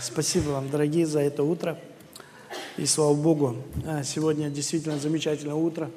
Спасибо 0.00 0.50
вам, 0.50 0.70
дорогие, 0.70 1.06
за 1.06 1.20
это 1.20 1.42
утро. 1.42 1.76
И 2.76 2.86
слава 2.86 3.14
Богу, 3.14 3.56
а, 3.84 4.04
сегодня 4.04 4.48
действительно 4.48 4.96
замечательное 4.98 5.54
утро, 5.54 5.90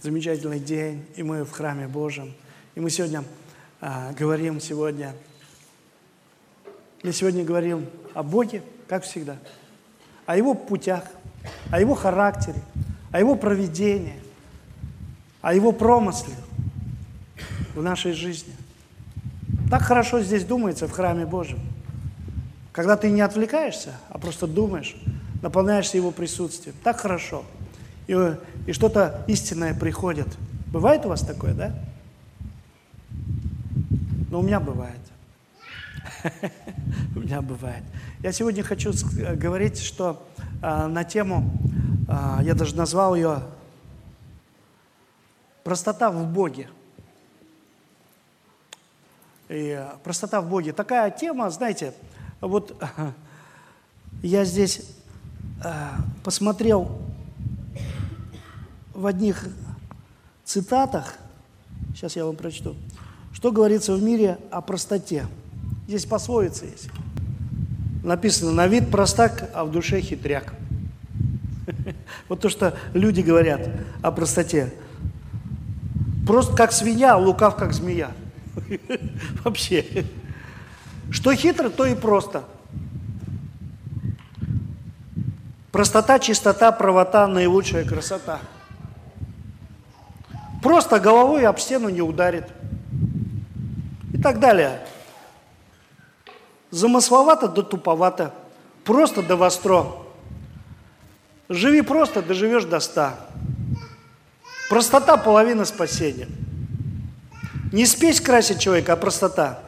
замечательный 0.00 0.60
день, 0.60 1.04
и 1.16 1.22
мы 1.22 1.44
в 1.44 1.50
храме 1.50 1.88
Божьем. 1.88 2.32
И 2.74 2.80
мы 2.80 2.88
сегодня 2.88 3.24
а, 3.80 4.12
говорим 4.12 4.60
сегодня, 4.60 5.14
мы 7.02 7.12
сегодня 7.12 7.44
говорим 7.44 7.86
о 8.14 8.22
Боге, 8.22 8.62
как 8.86 9.04
всегда, 9.04 9.36
о 10.24 10.36
Его 10.36 10.54
путях, 10.54 11.04
о 11.70 11.80
Его 11.80 11.94
характере, 11.94 12.62
о 13.12 13.18
Его 13.18 13.34
проведении, 13.34 14.18
о 15.42 15.54
Его 15.54 15.72
промысле 15.72 16.34
в 17.74 17.82
нашей 17.82 18.12
жизни. 18.12 18.54
Так 19.70 19.82
хорошо 19.82 20.20
здесь 20.22 20.44
думается 20.44 20.88
в 20.88 20.92
храме 20.92 21.26
Божьем. 21.26 21.60
Когда 22.72 22.96
ты 22.96 23.10
не 23.10 23.20
отвлекаешься, 23.20 23.94
а 24.08 24.18
просто 24.18 24.46
думаешь, 24.46 24.96
наполняешься 25.42 25.96
Его 25.96 26.10
присутствием. 26.10 26.76
Так 26.82 27.00
хорошо. 27.00 27.44
И, 28.06 28.16
и 28.66 28.72
что-то 28.72 29.24
истинное 29.26 29.74
приходит. 29.74 30.28
Бывает 30.66 31.04
у 31.06 31.08
вас 31.08 31.20
такое, 31.20 31.54
да? 31.54 31.74
Но 34.30 34.40
у 34.40 34.42
меня 34.42 34.60
бывает. 34.60 35.00
У 37.16 37.20
меня 37.20 37.40
бывает. 37.42 37.82
Я 38.20 38.32
сегодня 38.32 38.62
хочу 38.62 38.92
говорить, 39.34 39.80
что 39.80 40.26
а, 40.62 40.88
на 40.88 41.04
тему, 41.04 41.50
а, 42.08 42.40
я 42.42 42.54
даже 42.54 42.76
назвал 42.76 43.14
ее 43.14 43.42
«Простота 45.64 46.10
в 46.10 46.26
Боге». 46.26 46.68
И 49.48 49.82
простота 50.04 50.40
в 50.40 50.48
Боге. 50.48 50.72
Такая 50.72 51.10
тема, 51.10 51.48
знаете, 51.50 51.94
вот 52.40 52.76
я 54.22 54.44
здесь 54.44 54.82
э, 55.64 55.72
посмотрел 56.22 57.00
в 58.94 59.06
одних 59.06 59.46
цитатах, 60.44 61.14
сейчас 61.94 62.16
я 62.16 62.24
вам 62.24 62.36
прочту, 62.36 62.74
что 63.32 63.52
говорится 63.52 63.94
в 63.94 64.02
мире 64.02 64.38
о 64.50 64.60
простоте. 64.60 65.26
Здесь 65.86 66.04
пословица 66.04 66.66
есть. 66.66 66.88
Написано, 68.02 68.52
на 68.52 68.66
вид 68.66 68.90
простак, 68.90 69.50
а 69.54 69.64
в 69.64 69.70
душе 69.70 70.00
хитряк. 70.00 70.54
Вот 72.28 72.40
то, 72.40 72.48
что 72.48 72.76
люди 72.94 73.20
говорят 73.20 73.68
о 74.02 74.10
простоте. 74.10 74.72
Просто 76.26 76.54
как 76.56 76.72
свинья, 76.72 77.16
лукав 77.16 77.56
как 77.56 77.72
змея. 77.72 78.12
Вообще. 79.44 80.04
Что 81.10 81.34
хитро, 81.34 81.70
то 81.70 81.86
и 81.86 81.94
просто. 81.94 82.44
Простота, 85.72 86.18
чистота, 86.18 86.72
правота– 86.72 87.26
наилучшая 87.28 87.84
красота. 87.84 88.40
Просто 90.62 90.98
головой 90.98 91.46
об 91.46 91.58
стену 91.58 91.88
не 91.88 92.02
ударит. 92.02 92.46
И 94.12 94.18
так 94.20 94.40
далее. 94.40 94.84
Замысловато 96.70 97.48
да 97.48 97.62
туповато. 97.62 98.34
Просто 98.84 99.22
да 99.22 99.36
востро. 99.36 99.86
Живи 101.48 101.82
просто, 101.82 102.22
доживешь 102.22 102.64
до 102.64 102.80
ста. 102.80 103.14
Простота– 104.68 105.16
половина 105.18 105.64
спасения. 105.64 106.28
Не 107.72 107.86
спесь 107.86 108.20
красит 108.20 108.58
человека, 108.58 108.94
а 108.94 108.96
простота– 108.96 109.60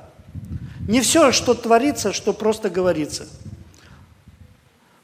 не 0.91 1.01
все, 1.01 1.31
что 1.31 1.55
творится, 1.55 2.13
что 2.13 2.33
просто 2.33 2.69
говорится. 2.69 3.29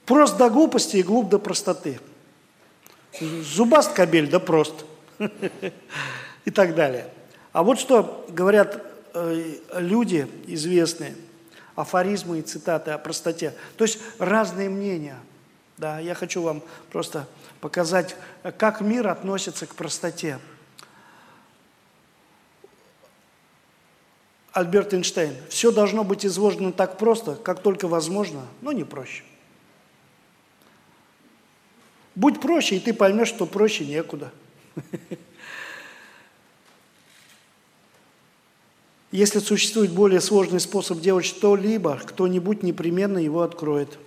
Прост 0.05 0.37
до 0.37 0.51
глупости 0.51 0.97
и 0.97 1.03
глуп 1.05 1.29
до 1.29 1.39
простоты. 1.39 2.01
Зубаст 3.21 3.93
кабель, 3.93 4.29
да 4.29 4.41
прост. 4.41 4.85
И 6.45 6.51
так 6.51 6.75
далее. 6.75 7.09
А 7.53 7.63
вот 7.63 7.79
что 7.79 8.27
говорят 8.29 8.85
э, 9.15 9.59
люди 9.75 10.29
известные, 10.49 11.15
афоризмы 11.77 12.41
и 12.41 12.43
цитаты 12.43 12.91
о 12.91 12.99
простоте. 12.99 13.55
То 13.77 13.85
есть 13.85 14.01
разные 14.19 14.69
мнения. 14.69 15.17
Да, 15.79 16.01
я 16.01 16.15
хочу 16.15 16.43
вам 16.43 16.63
просто 16.91 17.29
показать, 17.61 18.17
как 18.59 18.81
мир 18.81 19.07
относится 19.07 19.67
к 19.67 19.75
простоте. 19.77 20.39
Альберт 24.57 24.95
Эйнштейн. 24.95 25.35
Все 25.51 25.71
должно 25.71 26.03
быть 26.03 26.25
изложено 26.25 26.73
так 26.73 26.97
просто, 26.97 27.35
как 27.35 27.61
только 27.61 27.87
возможно, 27.89 28.41
но 28.63 28.73
не 28.73 28.85
проще. 28.85 29.23
Будь 32.15 32.41
проще, 32.41 32.77
и 32.77 32.81
ты 32.81 32.95
поймешь, 32.95 33.29
что 33.29 33.45
проще 33.45 33.85
некуда. 33.85 34.33
Если 39.13 39.41
существует 39.41 39.93
более 39.93 40.23
сложный 40.23 40.61
способ 40.61 41.03
делать 41.03 41.27
что-либо, 41.27 41.99
кто-нибудь 41.99 42.63
непременно 42.63 43.19
его 43.19 43.43
откроет. 43.43 43.99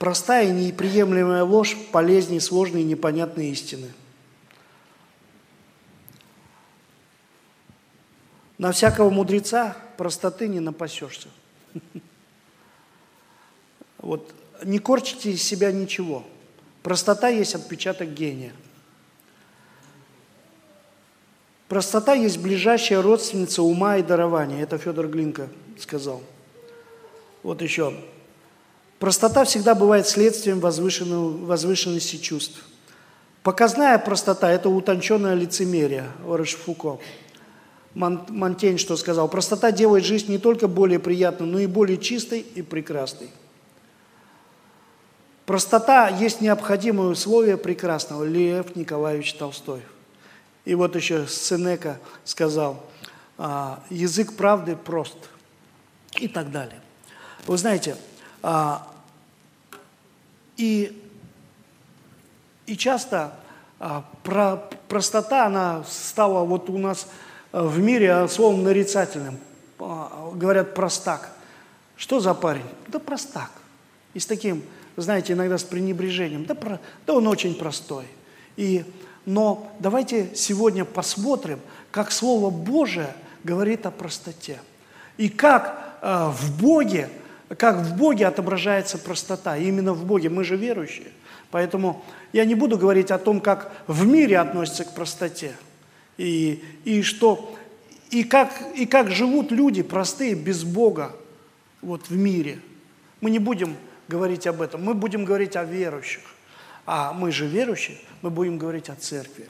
Простая 0.00 0.48
и 0.48 0.66
неприемлемая 0.66 1.44
ложь 1.44 1.76
полезнее 1.92 2.40
сложной 2.40 2.80
и 2.82 2.84
непонятной 2.84 3.50
истины– 3.50 3.92
На 8.58 8.72
всякого 8.72 9.08
мудреца 9.08 9.76
простоты 9.96 10.48
не 10.48 10.60
напасешься. 10.60 11.28
Вот 13.98 14.32
не 14.64 14.78
корчите 14.78 15.32
из 15.32 15.42
себя 15.42 15.72
ничего. 15.72 16.24
Простота 16.84 17.28
есть 17.28 17.56
отпечаток 17.56 18.08
гения. 18.10 18.52
Простота 21.68 22.14
есть 22.14 22.38
ближайшая 22.38 23.02
родственница 23.02 23.62
ума 23.62 23.98
и 23.98 24.02
дарования. 24.02 24.62
Это 24.62 24.78
Федор 24.78 25.08
Глинка 25.08 25.48
сказал. 25.78 26.22
Вот 27.42 27.60
еще. 27.60 27.92
Простота 28.98 29.44
всегда 29.44 29.74
бывает 29.74 30.08
следствием 30.08 30.60
возвышенности 30.60 32.16
чувств. 32.16 32.64
Показная 33.42 33.98
простота– 33.98 34.50
это 34.52 34.68
утонченное 34.68 35.34
лицемерие, 35.34 36.06
Фуко. 36.56 36.98
Монтень 37.94 38.78
что 38.78 38.96
сказал? 38.96 39.28
Простота 39.28 39.72
делает 39.72 40.04
жизнь 40.04 40.30
не 40.30 40.38
только 40.38 40.68
более 40.68 40.98
приятной, 40.98 41.46
но 41.46 41.58
и 41.58 41.66
более 41.66 41.98
чистой 41.98 42.40
и 42.40 42.62
прекрасной. 42.62 43.30
Простота 45.46 46.08
есть 46.08 46.40
необходимое 46.40 47.08
условие 47.08 47.56
прекрасного. 47.56 48.24
Лев 48.24 48.76
Николаевич 48.76 49.32
Толстой. 49.34 49.80
И 50.66 50.74
вот 50.74 50.94
еще 50.94 51.26
Сенека 51.26 51.98
сказал, 52.24 52.84
«А, 53.38 53.82
язык 53.88 54.36
правды 54.36 54.76
прост. 54.76 55.16
И 56.20 56.28
так 56.28 56.50
далее. 56.50 56.80
Вы 57.46 57.56
знаете, 57.56 57.96
а, 58.42 58.86
и, 60.58 61.00
и 62.66 62.76
часто 62.76 63.32
а, 63.78 64.04
про, 64.24 64.56
простота, 64.88 65.46
она 65.46 65.84
стала 65.84 66.44
вот 66.44 66.68
у 66.68 66.76
нас 66.76 67.06
в 67.52 67.78
мире 67.78 68.28
словом 68.28 68.62
нарицательным. 68.62 69.38
А, 69.78 70.30
говорят 70.34 70.74
простак. 70.74 71.30
Что 71.96 72.20
за 72.20 72.34
парень? 72.34 72.64
Да 72.88 72.98
простак. 72.98 73.50
И 74.14 74.20
с 74.20 74.26
таким, 74.26 74.62
знаете, 74.96 75.32
иногда 75.32 75.58
с 75.58 75.64
пренебрежением. 75.64 76.44
Да, 76.44 76.54
про, 76.54 76.80
да 77.06 77.14
он 77.14 77.26
очень 77.26 77.54
простой. 77.54 78.04
И, 78.56 78.84
но 79.24 79.70
давайте 79.78 80.30
сегодня 80.34 80.84
посмотрим, 80.84 81.60
как 81.90 82.12
Слово 82.12 82.50
Божие 82.50 83.14
говорит 83.44 83.86
о 83.86 83.90
простоте. 83.90 84.58
И 85.16 85.28
как 85.28 85.98
э, 86.02 86.30
в 86.30 86.60
Боге, 86.60 87.08
как 87.56 87.78
в 87.78 87.96
Боге 87.96 88.26
отображается 88.26 88.98
простота. 88.98 89.56
И 89.56 89.66
именно 89.66 89.92
в 89.92 90.04
Боге. 90.04 90.28
Мы 90.28 90.44
же 90.44 90.56
верующие. 90.56 91.08
Поэтому 91.50 92.04
я 92.32 92.44
не 92.44 92.54
буду 92.54 92.76
говорить 92.76 93.10
о 93.10 93.18
том, 93.18 93.40
как 93.40 93.72
в 93.86 94.06
мире 94.06 94.38
относятся 94.38 94.84
к 94.84 94.92
простоте– 94.92 95.54
и, 96.18 96.62
и 96.84 97.02
что, 97.02 97.56
и 98.10 98.24
как, 98.24 98.52
и 98.74 98.84
как 98.84 99.10
живут 99.10 99.50
люди 99.50 99.82
простые, 99.82 100.34
без 100.34 100.64
Бога, 100.64 101.16
вот 101.80 102.10
в 102.10 102.16
мире. 102.16 102.60
Мы 103.20 103.30
не 103.30 103.38
будем 103.38 103.76
говорить 104.08 104.46
об 104.46 104.60
этом, 104.60 104.84
мы 104.84 104.94
будем 104.94 105.24
говорить 105.24 105.56
о 105.56 105.64
верующих. 105.64 106.22
А 106.84 107.12
мы 107.12 107.32
же 107.32 107.46
верующие, 107.46 107.98
мы 108.20 108.30
будем 108.30 108.58
говорить 108.58 108.88
о 108.88 108.96
церкви. 108.96 109.48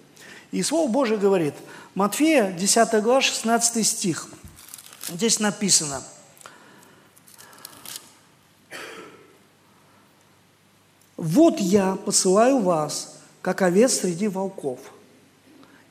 И 0.51 0.63
Слово 0.63 0.91
Божие 0.91 1.19
говорит, 1.19 1.55
Матфея, 1.95 2.53
10 2.53 3.03
глава, 3.03 3.21
16 3.21 3.87
стих. 3.87 4.29
Здесь 5.09 5.41
написано, 5.41 6.03
«Вот 11.17 11.59
я 11.61 11.97
посылаю 11.97 12.59
вас, 12.61 13.21
как 13.41 13.63
овец 13.63 14.01
среди 14.01 14.29
волков». 14.29 14.79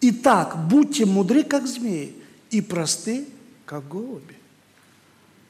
Итак, 0.01 0.67
будьте 0.67 1.05
мудры, 1.05 1.43
как 1.43 1.67
змеи, 1.67 2.13
и 2.51 2.61
просты, 2.61 3.25
как 3.65 3.87
голуби. 3.87 4.35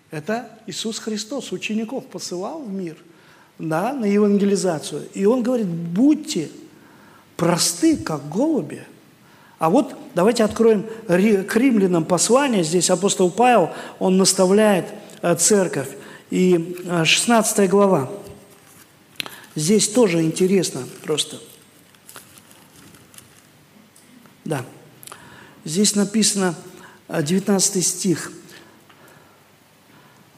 Это 0.09 0.49
Иисус 0.67 0.99
Христос 0.99 1.51
учеников 1.51 2.05
посылал 2.05 2.61
в 2.61 2.71
мир, 2.71 2.95
да, 3.59 3.93
на 3.93 4.05
евангелизацию. 4.05 5.07
И 5.13 5.25
Он 5.25 5.43
говорит, 5.43 5.67
будьте 5.67 6.49
просты, 7.35 7.97
как 7.97 8.29
голуби. 8.29 8.83
А 9.59 9.69
вот 9.69 9.95
давайте 10.13 10.43
откроем 10.43 10.85
к 11.07 11.55
римлянам 11.55 12.05
послание. 12.05 12.63
Здесь 12.63 12.89
апостол 12.89 13.31
Павел, 13.31 13.71
он 13.99 14.17
наставляет 14.17 14.85
э, 15.21 15.35
церковь. 15.35 15.89
И 16.29 16.77
16 17.03 17.59
э, 17.59 17.67
глава. 17.67 18.11
Здесь 19.55 19.89
тоже 19.89 20.21
интересно 20.21 20.83
просто. 21.03 21.37
Да. 24.47 24.63
Здесь 25.65 25.95
написано 25.95 26.55
19 27.09 27.75
э, 27.75 27.81
стих. 27.81 28.31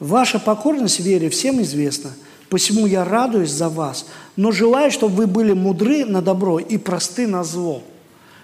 «Ваша 0.00 0.40
покорность 0.40 0.98
в 0.98 1.04
вере 1.04 1.30
всем 1.30 1.62
известна, 1.62 2.10
посему 2.48 2.86
я 2.86 3.04
радуюсь 3.04 3.52
за 3.52 3.68
вас, 3.68 4.06
но 4.34 4.50
желаю, 4.50 4.90
чтобы 4.90 5.14
вы 5.14 5.26
были 5.28 5.52
мудры 5.52 6.04
на 6.04 6.22
добро 6.22 6.58
и 6.58 6.76
просты 6.76 7.28
на 7.28 7.44
зло». 7.44 7.84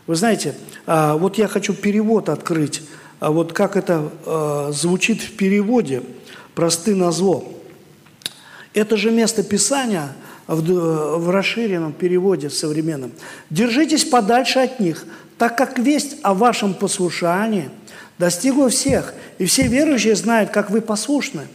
Вы 0.06 0.14
знаете, 0.14 0.54
а, 0.86 1.16
вот 1.16 1.36
я 1.36 1.48
хочу 1.48 1.74
перевод 1.74 2.28
открыть, 2.28 2.82
а 3.18 3.32
вот 3.32 3.52
как 3.52 3.76
это 3.76 4.12
а, 4.24 4.70
звучит 4.70 5.20
в 5.20 5.36
переводе 5.36 6.04
«просты 6.54 6.94
на 6.94 7.10
зло». 7.10 7.52
Это 8.72 8.96
же 8.96 9.10
место 9.10 9.42
Писания 9.42 10.14
в, 10.46 10.60
в 11.18 11.30
расширенном 11.30 11.92
переводе 11.92 12.50
современном. 12.50 13.10
«Держитесь 13.50 14.04
подальше 14.04 14.60
от 14.60 14.78
них, 14.78 15.04
так 15.38 15.56
как 15.56 15.78
весть 15.78 16.16
о 16.22 16.34
вашем 16.34 16.74
послушании 16.74 17.70
достигла 18.18 18.68
всех, 18.68 19.14
и 19.38 19.44
все 19.44 19.66
верующие 19.66 20.16
знают, 20.16 20.50
как 20.50 20.70
вы 20.70 20.80
послушны. 20.80 21.46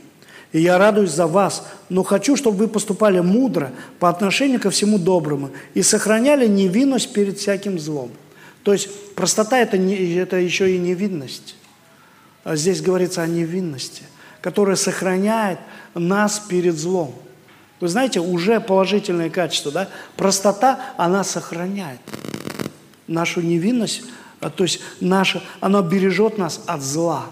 И 0.52 0.60
я 0.60 0.78
радуюсь 0.78 1.12
за 1.12 1.28
вас, 1.28 1.66
но 1.90 2.04
хочу, 2.04 2.36
чтобы 2.36 2.58
вы 2.58 2.68
поступали 2.68 3.20
мудро 3.20 3.72
по 4.00 4.10
отношению 4.10 4.60
ко 4.60 4.70
всему 4.70 4.98
доброму 4.98 5.52
и 5.74 5.82
сохраняли 5.82 6.48
невинность 6.48 7.14
перед 7.14 7.40
всяким 7.40 7.80
злом». 7.80 8.12
То 8.64 8.74
есть 8.74 9.16
простота 9.16 9.58
это, 9.58 9.78
не, 9.78 9.96
это 10.16 10.38
еще 10.38 10.76
и 10.76 10.78
невинность. 10.78 11.56
А 12.44 12.56
здесь 12.56 12.82
говорится 12.82 13.22
о 13.24 13.28
невинности, 13.28 14.04
которая 14.42 14.76
сохраняет 14.76 15.60
нас 15.94 16.40
перед 16.40 16.76
злом. 16.76 17.16
Вы 17.80 17.88
знаете, 17.88 18.20
уже 18.20 18.60
положительное 18.60 19.32
качество, 19.32 19.72
да? 19.72 19.90
Простота, 20.16 20.80
она 20.98 21.24
сохраняет 21.24 22.00
нашу 23.12 23.42
невинность, 23.42 24.04
а, 24.40 24.50
то 24.50 24.64
есть 24.64 24.82
наша, 25.00 25.42
она 25.60 25.82
бережет 25.82 26.38
нас 26.38 26.62
от 26.66 26.82
зла. 26.82 27.26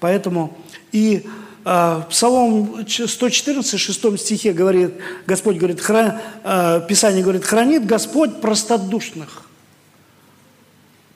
Поэтому 0.00 0.56
и 0.92 1.26
э, 1.64 2.02
Псалом 2.10 2.86
114, 2.86 3.80
6 3.80 4.20
стихе 4.20 4.52
говорит, 4.52 4.92
Господь 5.26 5.56
говорит, 5.56 5.80
хран, 5.80 6.18
э, 6.44 6.82
Писание 6.86 7.22
говорит, 7.22 7.44
хранит 7.44 7.86
Господь 7.86 8.40
простодушных. 8.40 9.42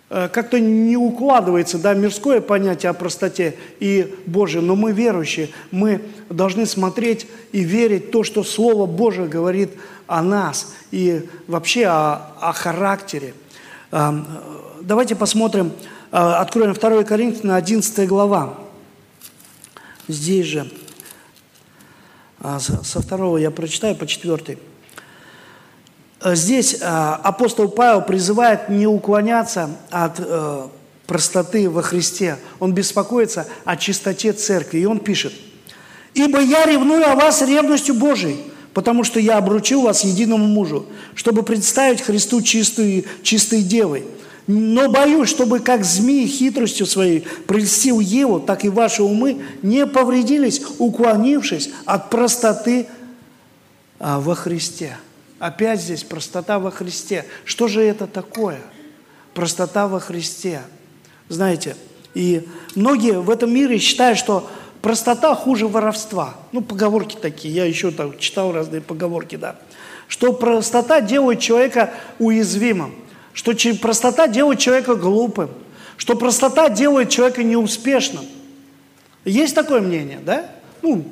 Как-то 0.08 0.58
не 0.58 0.96
укладывается, 0.96 1.78
да, 1.78 1.94
мирское 1.94 2.40
понятие 2.40 2.90
о 2.90 2.94
простоте 2.94 3.54
и 3.78 4.12
Божьем, 4.26 4.66
но 4.66 4.74
мы 4.74 4.90
верующие, 4.90 5.50
мы 5.70 6.02
должны 6.28 6.66
смотреть 6.66 7.28
и 7.52 7.60
верить 7.60 8.08
в 8.08 8.10
то, 8.10 8.24
что 8.24 8.42
Слово 8.42 8.86
Божие 8.86 9.28
говорит 9.28 9.70
о 10.08 10.20
нас 10.20 10.74
и 10.90 11.28
вообще 11.46 11.86
о, 11.86 12.32
о 12.40 12.52
характере. 12.52 13.34
Давайте 13.90 15.16
посмотрим, 15.16 15.72
э, 16.12 16.16
откроем 16.16 16.74
2 16.74 17.02
Коринфянам 17.02 17.56
11 17.56 18.06
глава. 18.06 18.54
Здесь 20.06 20.46
же, 20.46 20.70
со 22.40 23.02
второго 23.02 23.38
я 23.38 23.50
прочитаю 23.50 23.96
по 23.96 24.06
четвертый. 24.06 24.60
Э, 26.20 26.36
здесь 26.36 26.80
апостол 26.80 27.68
Павел 27.68 28.02
призывает 28.02 28.68
не 28.68 28.86
уклоняться 28.86 29.70
от 29.90 30.20
э, 30.20 30.68
простоты 31.08 31.68
во 31.68 31.82
Христе. 31.82 32.38
Он 32.60 32.72
беспокоится 32.72 33.48
о 33.64 33.76
чистоте 33.76 34.32
церкви. 34.32 34.78
И 34.78 34.86
он 34.86 35.00
пишет, 35.00 35.32
«Ибо 36.14 36.40
я 36.40 36.64
ревную 36.64 37.10
о 37.10 37.16
вас 37.16 37.42
ревностью 37.42 37.96
Божией, 37.96 38.49
потому 38.74 39.04
что 39.04 39.20
я 39.20 39.38
обручил 39.38 39.82
вас 39.82 40.04
единому 40.04 40.46
мужу, 40.46 40.86
чтобы 41.14 41.42
представить 41.42 42.00
Христу 42.00 42.40
чистую, 42.42 43.04
чистой 43.22 43.62
девой. 43.62 44.04
Но 44.46 44.90
боюсь, 44.90 45.28
чтобы 45.28 45.60
как 45.60 45.84
змеи 45.84 46.26
хитростью 46.26 46.86
своей 46.86 47.24
прельстил 47.46 48.00
Еву, 48.00 48.40
так 48.40 48.64
и 48.64 48.68
ваши 48.68 49.02
умы 49.02 49.42
не 49.62 49.86
повредились, 49.86 50.62
уклонившись 50.78 51.70
от 51.84 52.10
простоты 52.10 52.86
во 53.98 54.34
Христе». 54.34 54.96
Опять 55.40 55.80
здесь 55.80 56.04
простота 56.04 56.58
во 56.58 56.70
Христе. 56.70 57.24
Что 57.46 57.66
же 57.66 57.80
это 57.80 58.06
такое? 58.06 58.60
Простота 59.32 59.88
во 59.88 59.98
Христе. 59.98 60.60
Знаете, 61.30 61.76
и 62.12 62.46
многие 62.74 63.18
в 63.18 63.30
этом 63.30 63.50
мире 63.50 63.78
считают, 63.78 64.18
что 64.18 64.50
простота 64.82 65.34
хуже 65.34 65.66
воровства. 65.66 66.34
Ну, 66.52 66.60
поговорки 66.60 67.16
такие, 67.20 67.54
я 67.54 67.64
еще 67.64 67.90
там 67.90 68.18
читал 68.18 68.52
разные 68.52 68.80
поговорки, 68.80 69.36
да. 69.36 69.56
Что 70.08 70.32
простота 70.32 71.00
делает 71.00 71.40
человека 71.40 71.92
уязвимым, 72.18 72.94
что 73.32 73.52
простота 73.80 74.26
делает 74.26 74.58
человека 74.58 74.96
глупым, 74.96 75.50
что 75.96 76.16
простота 76.16 76.68
делает 76.68 77.10
человека 77.10 77.42
неуспешным. 77.42 78.24
Есть 79.24 79.54
такое 79.54 79.80
мнение, 79.80 80.18
да? 80.24 80.50
Ну, 80.82 81.04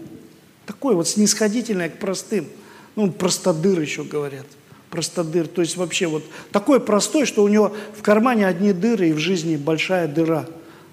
такое 0.66 0.94
вот 0.94 1.08
снисходительное 1.08 1.90
к 1.90 1.98
простым– 1.98 2.46
ну, 2.98 3.12
простодыр 3.12 3.78
еще 3.78 4.02
говорят. 4.02 4.44
Простодыр. 4.90 5.46
То 5.46 5.60
есть 5.60 5.76
вообще 5.76 6.08
вот 6.08 6.24
такой 6.50 6.80
простой, 6.80 7.26
что 7.26 7.44
у 7.44 7.48
него 7.48 7.72
в 7.96 8.02
кармане 8.02 8.44
одни 8.44 8.72
дыры 8.72 9.10
и 9.10 9.12
в 9.12 9.18
жизни 9.18 9.54
большая 9.54 10.08
дыра. 10.08 10.46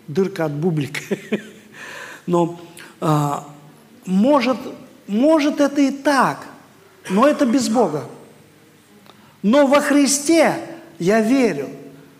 Дырка 0.07 0.45
от 0.45 0.51
бублика. 0.51 0.99
Но 2.25 2.59
а, 2.99 3.47
может, 4.05 4.57
может 5.07 5.59
это 5.59 5.81
и 5.81 5.91
так, 5.91 6.47
но 7.09 7.27
это 7.27 7.45
без 7.45 7.69
Бога. 7.69 8.05
Но 9.43 9.67
во 9.67 9.81
Христе 9.81 10.57
я 10.99 11.21
верю. 11.21 11.69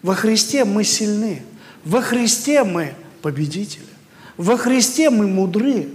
Во 0.01 0.13
Христе 0.13 0.65
мы 0.65 0.83
сильны. 0.83 1.43
Во 1.83 2.01
Христе 2.01 2.63
мы 2.63 2.93
победители. 3.21 3.85
Во 4.38 4.57
Христе 4.57 5.09
мы 5.09 5.27
мудры. 5.27 5.89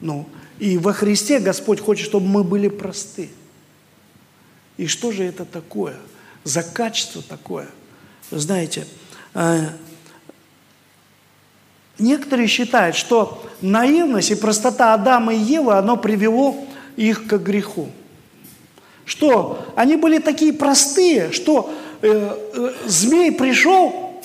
Ну, 0.00 0.28
и 0.58 0.76
во 0.76 0.92
Христе 0.92 1.38
Господь 1.38 1.80
хочет, 1.80 2.06
чтобы 2.06 2.26
мы 2.26 2.44
были 2.44 2.68
просты. 2.68 3.30
И 4.76 4.86
что 4.86 5.12
же 5.12 5.24
это 5.24 5.44
такое? 5.46 5.96
За 6.44 6.62
качество 6.62 7.22
такое? 7.22 7.68
знаете, 8.30 8.86
э, 9.34 9.68
некоторые 11.98 12.48
считают, 12.48 12.96
что 12.96 13.44
наивность 13.60 14.30
и 14.30 14.34
простота 14.34 14.94
Адама 14.94 15.34
и 15.34 15.38
Евы, 15.38 15.74
оно 15.74 15.96
привело 15.96 16.56
их 16.96 17.26
к 17.26 17.38
греху. 17.38 17.88
Что 19.04 19.64
они 19.76 19.96
были 19.96 20.18
такие 20.18 20.52
простые, 20.52 21.32
что 21.32 21.72
э, 22.02 22.36
э, 22.54 22.72
змей 22.86 23.32
пришел 23.32 24.20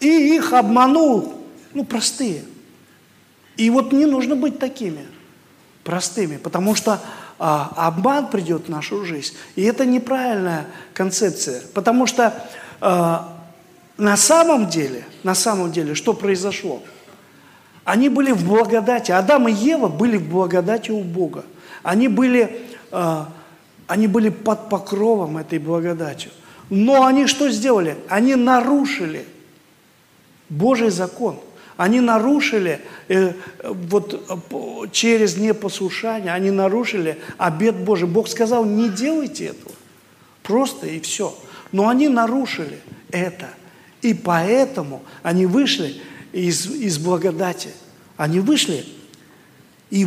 и 0.00 0.36
их 0.36 0.52
обманул. 0.52 1.34
Ну, 1.74 1.84
простые. 1.84 2.42
И 3.56 3.70
вот 3.70 3.92
не 3.92 4.06
нужно 4.06 4.34
быть 4.36 4.58
такими– 4.58 5.06
простыми, 5.84 6.36
потому 6.36 6.74
что 6.74 7.00
а, 7.38 7.72
обман 7.76 8.28
придет 8.28 8.66
в 8.66 8.68
нашу 8.68 9.04
жизнь. 9.04 9.34
И 9.56 9.62
это 9.62 9.86
неправильная 9.86 10.66
концепция, 10.94 11.62
потому 11.74 12.06
что 12.06 12.32
а, 12.80 13.40
на 13.96 14.16
самом 14.16 14.68
деле, 14.68 15.04
на 15.22 15.34
самом 15.34 15.72
деле, 15.72 15.94
что 15.94 16.12
произошло? 16.12 16.82
Они 17.84 18.08
были 18.08 18.32
в 18.32 18.46
благодати, 18.46 19.12
Адам 19.12 19.48
и 19.48 19.52
Ева 19.52 19.88
были 19.88 20.16
в 20.16 20.28
благодати 20.28 20.90
у 20.90 21.02
Бога. 21.02 21.44
Они 21.82 22.08
были, 22.08 22.62
а, 22.90 23.32
они 23.86 24.06
были 24.06 24.28
под 24.28 24.68
покровом 24.68 25.38
этой 25.38 25.58
благодати. 25.58 26.30
Но 26.68 27.04
они 27.04 27.26
что 27.26 27.50
сделали? 27.50 27.96
Они 28.08 28.34
нарушили 28.34 29.24
Божий 30.48 30.90
закон– 30.90 31.40
они 31.80 32.00
нарушили, 32.00 32.82
э, 33.08 33.32
вот 33.62 34.12
э, 34.12 34.88
через 34.92 35.38
непослушание, 35.38 36.34
они 36.34 36.50
нарушили 36.50 37.18
обет 37.38 37.74
Божий. 37.74 38.06
Бог 38.06 38.28
сказал, 38.28 38.66
не 38.66 38.90
делайте 38.90 39.46
этого. 39.46 39.72
Просто 40.42 40.88
и 40.88 41.00
все. 41.00 41.34
Но 41.72 41.88
они 41.88 42.08
нарушили 42.08 42.80
это. 43.10 43.48
И 44.02 44.14
поэтому 44.14 45.02
они 45.22 45.46
вышли 45.46 46.00
из, 46.32 46.66
из 46.66 46.98
благодати. 46.98 47.70
Они 48.16 48.40
вышли. 48.40 48.86
И, 49.90 50.06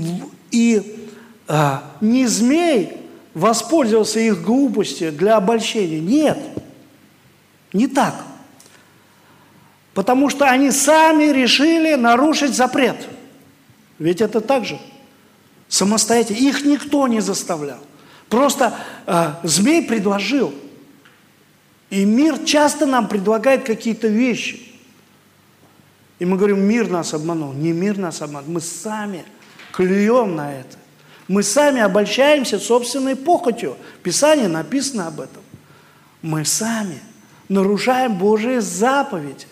и 0.51 1.09
а, 1.47 1.91
не 2.01 2.25
змей 2.27 2.97
воспользовался 3.33 4.19
их 4.19 4.41
глупостью 4.43 5.11
для 5.11 5.37
обольщения. 5.37 5.99
Нет. 5.99 6.39
Не 7.71 7.87
так. 7.87 8.15
Потому 9.93 10.29
что 10.29 10.45
они 10.45 10.71
сами 10.71 11.25
решили 11.25 11.95
нарушить 11.95 12.55
запрет. 12.55 13.07
Ведь 13.99 14.21
это 14.21 14.41
так 14.41 14.65
же. 14.65 14.79
Самостоятельно. 15.67 16.37
Их 16.37 16.65
никто 16.65 17.07
не 17.07 17.19
заставлял. 17.19 17.79
Просто 18.29 18.75
э, 19.05 19.33
змей 19.43 19.83
предложил. 19.83 20.53
И 21.93 22.05
мир 22.05 22.39
часто 22.43 22.87
нам 22.87 23.07
предлагает 23.07 23.65
какие-то 23.65 24.07
вещи. 24.07 24.59
И 26.17 26.25
мы 26.25 26.37
говорим, 26.37 26.59
мир 26.61 26.89
нас 26.89 27.13
обманул. 27.13 27.53
Не 27.53 27.71
мир 27.71 27.99
нас 27.99 28.23
обманул. 28.23 28.49
Мы 28.49 28.61
сами 28.61 29.23
клюем 29.71 30.35
на 30.35 30.55
это. 30.55 30.75
Мы 31.27 31.43
сами 31.43 31.81
обольщаемся 31.81 32.57
собственной 32.57 33.15
похотью. 33.15 33.77
В 33.99 34.01
Писании 34.01 34.47
написано 34.47 35.05
об 35.05 35.21
этом. 35.21 35.43
Мы 36.23 36.45
сами 36.45 36.99
нарушаем 37.47 38.15
Божие 38.15 38.59
заповеди. 38.59 39.45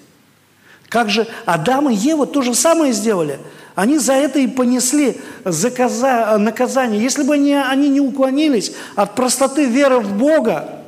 Как 0.90 1.12
же 1.12 1.28
Адам 1.46 1.92
и 1.92 1.94
Ева 1.94 2.26
то 2.26 2.42
же 2.42 2.56
самое 2.56 2.92
сделали. 2.92 3.40
Они 3.76 4.00
за 4.00 4.14
это 4.14 4.40
и 4.40 4.48
понесли 4.48 5.22
наказание. 5.46 7.04
Если 7.04 7.22
бы 7.22 7.36
они, 7.36 7.54
они 7.54 7.90
не 7.90 8.02
уклонились 8.02 8.74
от 8.96 9.14
простоты 9.14 9.66
веры 9.66 10.00
в 10.00 10.18
Бога, 10.18 10.80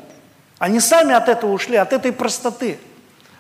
они 0.60 0.80
сами 0.80 1.14
от 1.14 1.30
этого 1.30 1.52
ушли, 1.52 1.76
от 1.76 1.94
этой 1.94 2.12
простоты. 2.12 2.80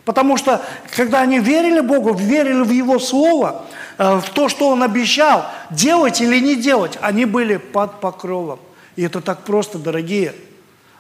Потому 0.05 0.35
что, 0.35 0.61
когда 0.95 1.21
они 1.21 1.39
верили 1.39 1.79
Богу, 1.79 2.13
верили 2.13 2.61
в 2.61 2.71
Его 2.71 2.99
Слово, 2.99 3.65
э, 3.97 4.19
в 4.19 4.29
то, 4.31 4.49
что 4.49 4.69
Он 4.69 4.83
обещал, 4.83 5.45
делать 5.69 6.19
или 6.19 6.39
не 6.39 6.55
делать, 6.55 6.97
они 7.01 7.25
были 7.25 7.57
под 7.57 8.01
покровом. 8.01 8.59
И 8.95 9.03
это 9.03 9.21
так 9.21 9.43
просто, 9.43 9.79
дорогие. 9.79 10.35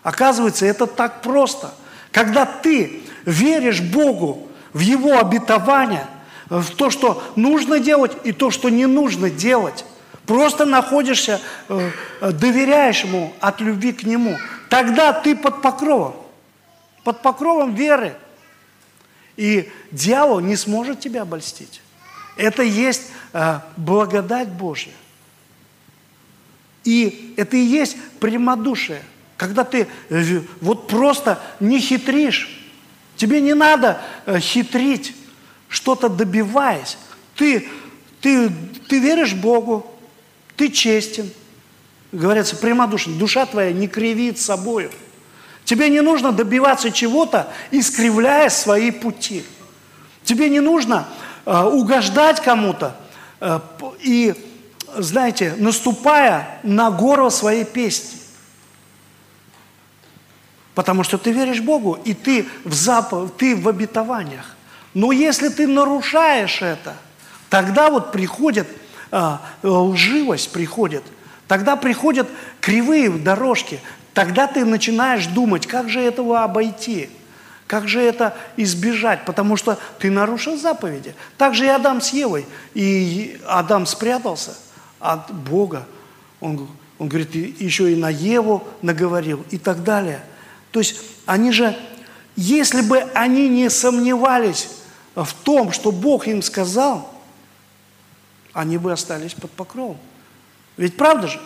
Оказывается, 0.03 0.65
это 0.65 0.87
так 0.87 1.21
просто. 1.21 1.73
Когда 2.11 2.45
ты 2.45 3.03
веришь 3.25 3.81
Богу 3.81 4.47
в 4.71 4.79
Его 4.79 5.19
обетование, 5.19 6.07
в 6.49 6.69
то, 6.71 6.89
что 6.89 7.23
нужно 7.35 7.79
делать 7.79 8.11
и 8.23 8.31
то, 8.31 8.51
что 8.51 8.69
не 8.69 8.85
нужно 8.85 9.29
делать, 9.29 9.85
просто 10.25 10.65
находишься, 10.65 11.41
э, 11.67 11.91
э, 12.21 12.31
доверяешь 12.31 13.03
Ему 13.03 13.33
от 13.39 13.59
любви 13.59 13.91
к 13.91 14.03
Нему, 14.03 14.37
тогда 14.73 15.13
ты 15.13 15.35
под 15.35 15.61
покровом, 15.61 16.15
под 17.03 17.21
покровом 17.21 17.75
веры– 17.75 18.15
и 19.37 19.71
дьявол 19.91 20.39
не 20.39 20.55
сможет 20.55 20.99
тебя 20.99 21.23
обольстить. 21.23 21.81
Это 22.35 22.63
есть 22.63 23.11
э, 23.33 23.59
благодать 23.77 24.49
Божья. 24.49 24.91
И 26.83 27.33
это 27.37 27.57
и 27.57 27.61
есть 27.61 27.97
прямодушие. 28.19 29.01
Когда 29.37 29.63
ты 29.63 29.87
э, 30.09 30.41
вот 30.61 30.87
просто 30.87 31.41
не 31.59 31.79
хитришь, 31.79 32.63
тебе 33.15 33.41
не 33.41 33.53
надо 33.53 34.01
э, 34.25 34.39
хитрить, 34.39 35.15
что-то 35.67 36.09
добиваясь. 36.09 36.97
Ты, 37.35 37.67
ты, 38.21 38.51
ты 38.87 38.99
веришь 38.99 39.33
Богу, 39.33 39.85
ты 40.55 40.69
честен. 40.69 41.31
Говорится, 42.13 42.55
прямодушен. 42.55 43.17
Душа 43.17 43.47
твоя 43.47 43.73
не 43.73 43.87
кривит 43.87 44.39
собою. 44.39 44.91
Тебе 45.65 45.89
не 45.89 46.01
нужно 46.01 46.31
добиваться 46.31 46.91
чего-то, 46.91 47.51
искривляя 47.71 48.49
свои 48.49 48.91
пути. 48.91 49.43
Тебе 50.23 50.47
не 50.49 50.59
нужно 50.59 51.07
э, 51.45 51.63
угождать 51.63 52.39
кому-то 52.39 52.95
э, 53.39 53.59
и, 53.99 54.35
знаете, 54.95 55.55
наступая 55.57 56.59
на 56.61 56.91
горло 56.91 57.29
своей 57.29 57.65
песни. 57.65 58.19
Потому 60.75 61.03
что 61.03 61.17
ты 61.17 61.31
веришь 61.31 61.61
Богу, 61.61 61.97
и 62.05 62.13
ты 62.13 62.47
в, 62.63 62.73
зап... 62.73 63.11
ты 63.37 63.55
в 63.55 63.67
обетованиях. 63.67 64.55
Но 64.93 65.11
если 65.11 65.49
ты 65.49 65.65
нарушаешь 65.65 66.61
это, 66.61 66.95
тогда 67.49 67.89
вот 67.89 68.11
приходит 68.11 68.67
э, 69.11 69.37
лживость, 69.63 70.51
приходит, 70.51 71.03
тогда 71.53 71.75
приходят 71.75 72.27
кривые 72.61 73.11
дорожки, 73.11 73.79
Тогда 74.13 74.47
ты 74.47 74.63
начинаешь 74.63 75.25
думать, 75.25 75.65
как 75.65 75.89
же 75.89 75.99
этого 75.99 76.43
обойти, 76.43 77.09
как 77.65 77.87
же 77.87 77.99
это 77.99 78.35
избежать, 78.57 79.25
потому 79.25 79.57
что 79.57 79.79
ты 79.97 80.11
нарушил 80.11 80.57
заповеди. 80.57 81.15
Так 81.37 81.55
же 81.55 81.65
и 81.65 81.69
Адам 81.69 81.99
с 81.99 82.09
Евой. 82.09 82.45
И 82.75 83.39
Адам 83.47 83.87
спрятался 83.87 84.55
от 84.99 85.33
Бога. 85.33 85.87
Он, 86.39 86.67
он 86.99 87.07
говорит, 87.07 87.33
еще 87.33 87.91
и 87.91 87.95
на 87.95 88.09
Еву 88.09 88.67
наговорил 88.83 89.43
и 89.49 89.57
так 89.57 89.83
далее. 89.83 90.23
То 90.71 90.79
есть 90.79 91.01
они 91.25 91.51
же, 91.51 91.75
если 92.35 92.81
бы 92.81 92.99
они 93.15 93.49
не 93.49 93.69
сомневались 93.69 94.69
в 95.15 95.33
том, 95.43 95.71
что 95.71 95.91
Бог 95.91 96.27
им 96.27 96.43
сказал, 96.43 97.11
они 98.53 98.77
бы 98.77 98.91
остались 98.91 99.33
под 99.33 99.49
покровом. 99.51 99.97
Ведь 100.77 100.97
правда 100.97 101.27
же? 101.27 101.39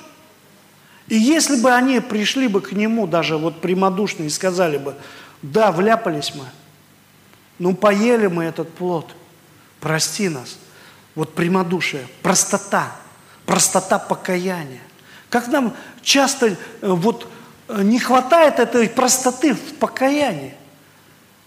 И 1.07 1.15
если 1.15 1.61
бы 1.61 1.71
они 1.71 1.99
пришли 1.99 2.47
бы 2.47 2.61
к 2.61 2.73
нему, 2.73 3.07
даже 3.07 3.37
вот 3.37 3.61
прямодушно, 3.61 4.23
и 4.23 4.29
сказали 4.29 4.77
бы, 4.77 4.95
да, 5.41 5.71
вляпались 5.71 6.33
мы, 6.35 6.45
ну 7.59 7.75
поели 7.75 8.27
мы 8.27 8.45
этот 8.45 8.73
плод, 8.73 9.15
прости 9.79 10.29
нас. 10.29 10.57
Вот 11.15 11.33
прямодушие, 11.33 12.07
простота, 12.21 12.95
простота 13.45 13.97
покаяния. 13.97 14.81
Как 15.29 15.47
нам 15.47 15.75
часто 16.03 16.47
э, 16.47 16.55
вот 16.81 17.27
э, 17.67 17.81
не 17.81 17.99
хватает 17.99 18.59
этой 18.59 18.87
простоты 18.87 19.53
в 19.53 19.75
покаянии. 19.75 20.53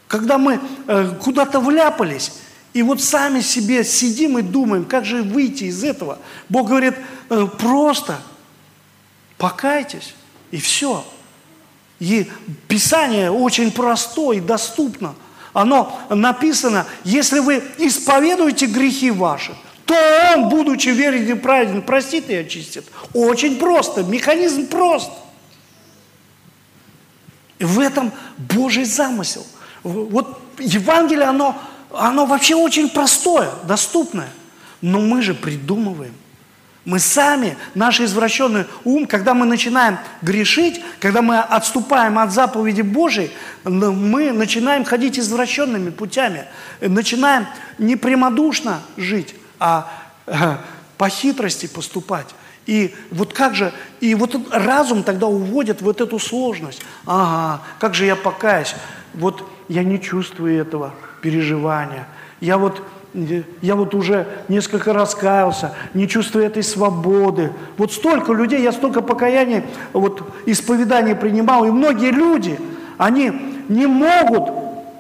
Когда 0.09 0.39
мы 0.39 0.61
э, 0.87 1.15
куда-то 1.23 1.61
вляпались, 1.61 2.33
и 2.73 2.83
вот 2.83 3.03
сами 3.03 3.41
себе 3.41 3.85
сидим 3.85 4.39
и 4.39 4.43
думаем, 4.43 4.85
как 4.85 5.05
же 5.05 5.23
выйти 5.23 5.65
из 5.65 5.83
этого. 5.85 6.19
Бог 6.49 6.69
говорит, 6.69 6.95
просто– 7.59 8.21
Покайтесь, 9.41 10.15
и 10.51 10.59
все. 10.59 11.03
И 11.99 12.31
Писание 12.69 13.31
очень 13.31 13.73
простое 13.73 14.37
и 14.37 14.41
доступно. 14.41 15.15
Оно 15.55 15.99
написано, 16.11 16.87
если 17.05 17.39
вы 17.39 17.65
исповедуете 17.79 18.67
грехи 18.67 19.11
ваши, 19.11 19.55
то 19.87 19.95
Он, 20.35 20.51
будучи 20.51 20.91
верен 20.91 21.27
и 21.27 21.33
праведен, 21.33 21.81
простит 21.81 22.29
и 22.29 22.35
очистит. 22.35 22.85
Очень 23.15 23.59
просто, 23.59 24.03
механизм 24.03 24.67
прост. 24.67 25.11
В 27.59 27.81
этом 27.81 28.13
Божий 28.37 28.85
замысел. 28.85 29.47
Вот 29.83 30.39
Евангелие, 30.59 31.25
оно, 31.25 31.59
оно 31.93 32.27
вообще 32.27 32.55
очень 32.55 32.89
простое, 32.89 33.51
доступное. 33.65 34.31
Но 34.81 35.01
мы 35.01 35.23
же 35.23 35.35
придумываем– 35.35 36.15
мы 36.85 36.99
сами, 36.99 37.59
наш 37.75 38.01
извращенный 38.01 38.65
ум, 38.85 39.07
когда 39.07 39.35
мы 39.35 39.45
начинаем 39.45 39.99
грешить, 40.23 40.81
когда 40.99 41.21
мы 41.21 41.39
отступаем 41.39 42.19
от 42.19 42.33
заповеди 42.33 42.81
Божьей, 42.81 43.31
мы 43.65 44.33
начинаем 44.33 44.85
ходить 44.85 45.19
извращенными 45.19 45.91
путями, 45.91 46.47
начинаем 46.81 47.47
не 47.79 47.97
прямодушно 47.97 48.81
жить, 48.97 49.35
а 49.59 49.93
э, 50.27 50.57
по 50.97 51.09
хитрости 51.11 51.67
поступать. 51.67 52.29
И 52.65 52.95
вот 53.11 53.35
как 53.35 53.55
же, 53.55 53.73
и 54.01 54.15
вот 54.15 54.35
разум 54.51 55.03
тогда 55.03 55.27
уводит 55.27 55.83
вот 55.83 56.01
эту 56.01 56.19
сложность. 56.19 56.81
Ага, 57.05 57.63
как 57.79 57.95
же 57.95 58.07
я 58.07 58.17
покаюсь? 58.17 58.75
Вот 59.13 59.47
я 59.69 59.85
не 59.85 60.01
чувствую 60.01 60.59
этого 60.59 60.95
переживания. 61.21 62.07
Я 62.41 62.59
вот 62.59 62.83
я 63.61 63.75
вот 63.75 63.95
уже 63.95 64.29
несколько 64.49 64.93
раз 64.93 65.15
каялся, 65.15 65.75
не 65.95 66.07
чувствую 66.07 66.45
этой 66.45 66.63
свободы. 66.63 67.53
Вот 67.77 67.93
столько 67.93 68.33
людей, 68.33 68.63
я 68.63 68.71
столько 68.71 69.03
покаяний, 69.03 69.65
вот 69.93 70.23
исповеданий 70.47 71.17
принимал, 71.17 71.65
и 71.65 71.71
многие 71.71 72.13
люди, 72.13 72.59
они 72.99 73.33
не 73.69 73.87
могут, 73.87 74.51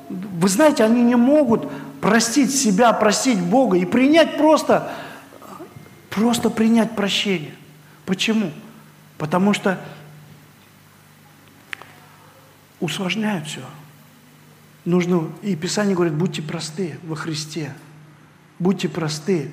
вы 0.09 0.49
знаете, 0.49 0.83
они 0.83 1.03
не 1.03 1.15
могут 1.15 1.71
простить 2.00 2.53
себя, 2.53 2.93
простить 2.93 3.41
Бога 3.41 3.77
и 3.77 3.85
принять 3.85 4.39
просто, 4.39 4.91
просто 6.09 6.50
принять 6.50 6.97
прощение. 6.97 7.55
Почему? 8.07 8.50
Потому 9.19 9.53
что 9.53 9.79
усложняют 12.81 13.47
все. 13.47 13.61
Нужно, 14.85 15.29
и 15.43 15.57
Писание 15.57 15.95
говорит, 15.95 16.15
будьте 16.15 16.43
просты 16.43 16.99
во 17.03 17.17
Христе 17.17 17.73
будьте 18.61 18.89
просты. 18.89 19.51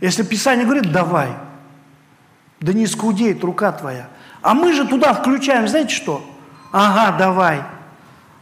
Если 0.00 0.24
Писание 0.24 0.64
говорит, 0.64 0.90
давай, 0.90 1.28
да 2.60 2.72
не 2.72 2.86
скудеет 2.86 3.44
рука 3.44 3.70
твоя. 3.70 4.08
А 4.42 4.54
мы 4.54 4.72
же 4.72 4.86
туда 4.86 5.12
включаем, 5.12 5.68
знаете 5.68 5.94
что? 5.94 6.24
Ага, 6.72 7.16
давай. 7.16 7.62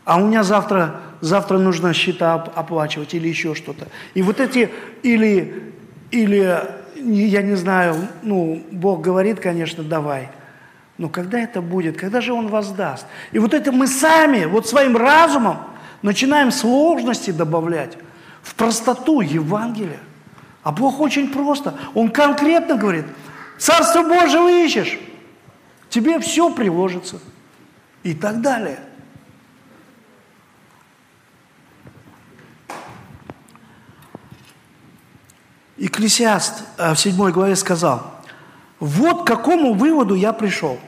А 0.05 0.17
у 0.17 0.27
меня 0.27 0.43
завтра, 0.43 1.01
завтра 1.21 1.59
нужно 1.59 1.93
счета 1.93 2.35
оплачивать 2.35 3.13
или 3.15 3.29
еще 3.29 3.55
что-то. 3.55 3.89
И 4.15 4.23
вот 4.23 4.41
эти, 4.41 4.71
или, 5.03 5.73
или, 6.11 6.63
я 6.97 7.43
не 7.43 7.57
знаю, 7.57 7.97
ну, 8.23 8.63
Бог 8.71 9.03
говорит, 9.03 9.41
конечно, 9.41 9.83
давай. 9.83 10.31
Но 10.97 11.09
когда 11.09 11.41
это 11.41 11.61
будет? 11.61 11.97
Когда 11.97 12.21
же 12.21 12.33
Он 12.33 12.49
воздаст? 12.49 13.07
И 13.33 13.39
вот 13.39 13.53
это 13.53 13.73
мы 13.73 13.89
сами, 13.89 14.45
вот 14.45 14.69
своим 14.69 14.97
разумом 14.97 15.59
начинаем 16.05 16.53
сложности 16.53 17.31
добавлять 17.31 17.97
в 18.43 18.55
простоту 18.55 19.23
Евангелия. 19.23 20.01
А 20.63 20.71
Бог 20.71 21.01
очень 21.01 21.31
просто. 21.31 21.75
Он 21.95 22.11
конкретно 22.11 22.77
говорит, 22.77 23.07
Царство 23.59 24.03
Божие 24.03 24.67
ищешь, 24.67 24.99
тебе 25.89 26.21
все 26.21 26.51
приложится. 26.51 27.21
И 28.03 28.13
так 28.13 28.43
далее. 28.43 28.81
Экклесиаст 35.79 36.65
э, 36.77 36.93
в 36.93 36.99
7 36.99 37.31
главе 37.31 37.57
сказал, 37.57 38.21
вот 38.79 39.23
к 39.23 39.27
какому 39.27 39.73
выводу 39.73 40.15
я 40.15 40.35
пришел. 40.35 40.79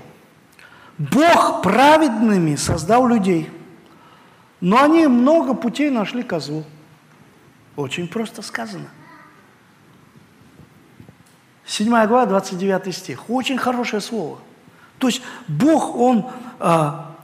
Бог 0.99 1.63
праведными 1.63 2.57
создал 2.57 3.07
людей, 3.09 3.51
но 4.61 4.83
они 4.83 5.07
много 5.07 5.55
путей 5.55 5.91
нашли 5.91 6.23
козлу. 6.23 6.65
Очень 7.77 8.09
просто 8.09 8.43
сказано. 8.43 8.89
7 11.67 11.89
глава, 12.07 12.27
29 12.27 12.95
стих. 12.95 13.29
Очень 13.29 13.59
хорошее 13.59 14.01
слово. 14.01 14.39
То 14.99 15.09
есть 15.09 15.21
Бог, 15.47 15.95
Он 15.97 16.31
а, 16.59 17.15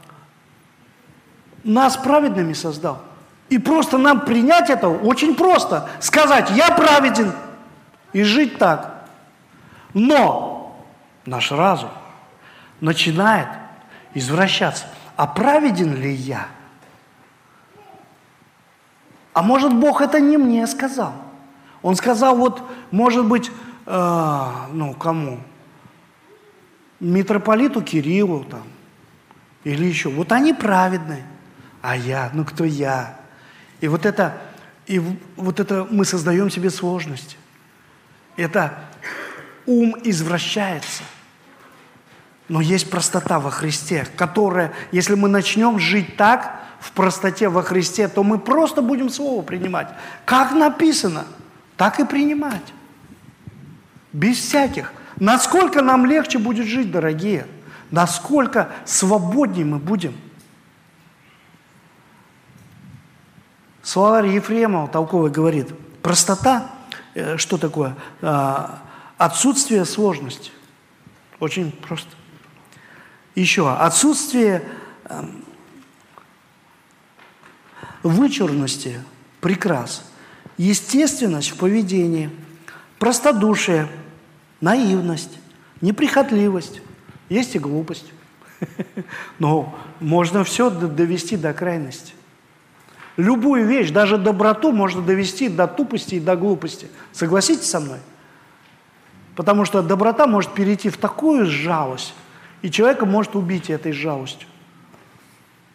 нас 1.65 1.97
праведными 1.97 2.53
создал. 2.53 3.03
И 3.49 3.59
просто 3.59 3.99
нам 3.99 4.25
принять 4.25 4.71
это 4.71 4.89
очень 4.89 5.35
просто. 5.35 5.89
Сказать, 6.01 6.51
я 6.51 6.71
праведен, 6.71 7.33
и 8.13 8.23
жить 8.23 8.59
так. 8.59 9.05
Но 9.95 10.83
наш 11.27 11.53
разум 11.53 11.91
начинает 12.81 13.49
извращаться. 14.15 14.87
А 15.17 15.27
праведен 15.27 15.95
ли 15.95 16.13
я? 16.13 16.49
А 19.33 19.43
может, 19.43 19.73
Бог 19.75 20.01
это 20.01 20.21
не 20.21 20.37
мне 20.37 20.67
сказал? 20.67 21.15
Он 21.83 21.97
сказал, 21.97 22.37
вот, 22.37 22.63
может 22.91 23.25
быть, 23.27 23.51
э, 23.87 24.49
ну, 24.73 24.95
кому? 24.95 25.41
Митрополиту 27.01 27.83
Кириллу 27.83 28.45
там, 28.45 28.63
или 29.65 29.85
еще. 29.85 30.09
Вот 30.09 30.31
они 30.33 30.53
праведные, 30.53 31.25
а 31.81 31.97
я, 31.97 32.31
ну 32.33 32.45
кто 32.45 32.65
я? 32.65 33.17
И 33.81 33.89
вот 33.89 34.07
это, 34.07 34.39
и 34.87 35.03
вот 35.37 35.59
это 35.59 35.87
мы 35.91 36.05
создаем 36.05 36.49
себе 36.49 36.71
сложности. 36.71 37.37
Это 38.37 38.79
ум 39.67 39.97
извращается. 40.05 41.03
Но 42.49 42.61
есть 42.61 42.91
простота 42.91 43.41
во 43.41 43.51
Христе, 43.51 44.07
которая, 44.17 44.73
если 44.93 45.15
мы 45.15 45.29
начнем 45.29 45.79
жить 45.79 46.17
так, 46.17 46.62
в 46.83 46.93
простоте 46.93 47.49
во 47.49 47.63
Христе, 47.63 48.09
то 48.09 48.23
мы 48.23 48.39
просто 48.39 48.83
будем 48.83 49.09
Слово 49.09 49.43
принимать. 49.43 49.89
Как 50.25 50.53
написано, 50.53 51.25
так 51.77 52.01
и 52.01 52.05
принимать. 52.05 52.75
Без 54.13 54.37
всяких. 54.37 54.93
Насколько 55.17 55.81
нам 55.81 56.05
легче 56.05 56.39
будет 56.39 56.67
жить, 56.67 56.91
дорогие? 56.91 57.47
Насколько 57.91 58.69
свободнее 58.85 59.65
мы 59.65 59.79
будем? 59.79 60.15
Словарь 63.83 64.29
Ефремова 64.29 64.89
толковый 64.89 65.31
говорит, 65.31 65.69
простота– 66.03 66.71
Э, 67.15 67.37
что 67.37 67.59
такое? 67.59 67.95
А, 68.21 68.83
отсутствие 69.19 69.85
сложности. 69.85 70.51
Очень 71.41 71.73
просто. 71.73 72.11
Еще 73.35 73.71
отсутствие 73.71 74.63
эм, 75.07 75.45
вычурности, 78.03 79.01
прекрас, 79.41 80.05
естественность 80.57 81.51
в 81.51 81.57
поведении, 81.57 82.31
простодушие, 82.99 83.89
наивность, 84.61 85.39
неприхотливость, 85.81 86.81
есть 87.29 87.55
и 87.55 87.59
глупость. 87.59 88.07
Но 89.39 89.75
можно 90.01 90.45
все 90.45 90.71
довести 90.71 91.37
до 91.37 91.53
крайности. 91.53 92.13
Любую 93.17 93.67
вещь, 93.67 93.91
даже 93.91 94.17
доброту 94.17 94.73
можно 94.73 95.03
довести 95.03 95.49
до 95.49 95.67
тупости 95.67 96.15
и 96.15 96.21
до 96.21 96.37
глупости. 96.37 96.89
Согласитесь 97.13 97.69
со 97.69 97.81
мной? 97.81 97.99
Потому 99.37 99.65
что 99.65 99.83
доброта 99.83 100.27
может 100.27 100.53
перейти 100.53 100.89
в 100.89 100.97
такую 100.97 101.47
жалость, 101.47 102.15
и 102.63 102.71
человека 102.71 103.05
может 103.05 103.35
убить 103.35 103.71
этой 103.71 103.93
жалостью. 103.93 104.49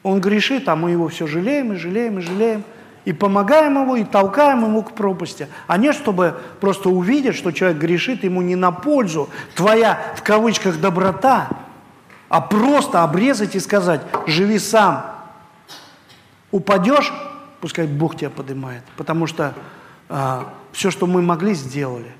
Он 0.03 0.21
грешит, 0.21 0.69
а 0.69 0.75
мы 0.75 0.91
его 0.91 1.07
все 1.07 1.27
жалеем 1.27 1.73
и 1.73 1.75
жалеем 1.75 2.19
и 2.19 2.21
жалеем, 2.21 2.63
и 3.05 3.13
помогаем 3.13 3.81
его, 3.81 3.95
и 3.95 4.03
толкаем 4.03 4.63
ему 4.63 4.83
к 4.83 4.93
пропасти. 4.93 5.47
А 5.67 5.77
не 5.77 5.93
чтобы 5.93 6.37
просто 6.59 6.89
увидеть, 6.89 7.35
что 7.35 7.51
человек 7.51 7.79
грешит, 7.79 8.23
ему 8.23 8.41
не 8.41 8.55
на 8.55 8.71
пользу 8.71 9.29
твоя, 9.55 10.13
в 10.15 10.23
кавычках, 10.23 10.79
доброта, 10.79 11.49
а 12.29 12.41
просто 12.41 13.03
обрезать 13.03 13.55
и 13.55 13.59
сказать, 13.59 14.01
живи 14.25 14.59
сам. 14.59 15.05
Упадешь, 16.51 17.11
пускай 17.61 17.87
Бог 17.87 18.17
тебя 18.17 18.29
поднимает, 18.29 18.83
потому 18.97 19.27
что 19.27 19.53
а, 20.09 20.53
все, 20.71 20.91
что 20.91 21.07
мы 21.07 21.21
могли, 21.21 21.53
сделали. 21.53 22.11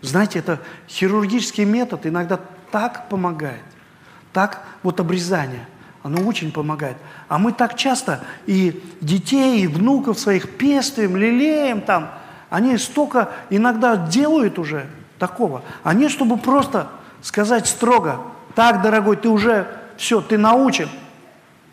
Знаете, 0.00 0.40
это 0.40 0.60
хирургический 0.88 1.64
метод 1.64 2.06
иногда 2.06 2.40
так 2.70 3.08
помогает, 3.08 3.62
так 4.32 4.64
вот 4.82 4.98
обрезание, 4.98 5.66
оно 6.02 6.22
очень 6.22 6.52
помогает. 6.52 6.96
А 7.28 7.38
мы 7.38 7.52
так 7.52 7.76
часто 7.76 8.24
и 8.46 8.82
детей, 9.00 9.62
и 9.62 9.66
внуков 9.66 10.18
своих 10.18 10.56
пестуем, 10.56 11.16
лелеем 11.16 11.80
там, 11.80 12.10
они 12.50 12.76
столько 12.78 13.30
иногда 13.50 13.96
делают 13.96 14.58
уже 14.58 14.86
такого, 15.18 15.62
не 15.84 16.08
чтобы 16.08 16.36
просто 16.36 16.88
сказать 17.22 17.66
строго, 17.66 18.20
так, 18.54 18.82
дорогой, 18.82 19.16
ты 19.16 19.28
уже, 19.28 19.66
все, 19.96 20.20
ты 20.20 20.36
научен, 20.36 20.88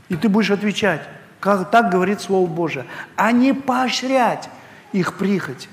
и 0.07 0.15
ты 0.15 0.29
будешь 0.29 0.51
отвечать. 0.51 1.01
Как 1.39 1.71
так 1.71 1.89
говорит 1.89 2.21
Слово 2.21 2.47
Божие. 2.47 2.85
А 3.15 3.31
не 3.31 3.53
поощрять 3.53 4.49
их 4.91 5.17
прихоть. 5.17 5.69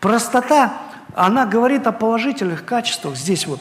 Простота, 0.00 0.74
она 1.14 1.46
говорит 1.46 1.86
о 1.86 1.92
положительных 1.92 2.64
качествах 2.64 3.16
здесь 3.16 3.46
вот. 3.46 3.60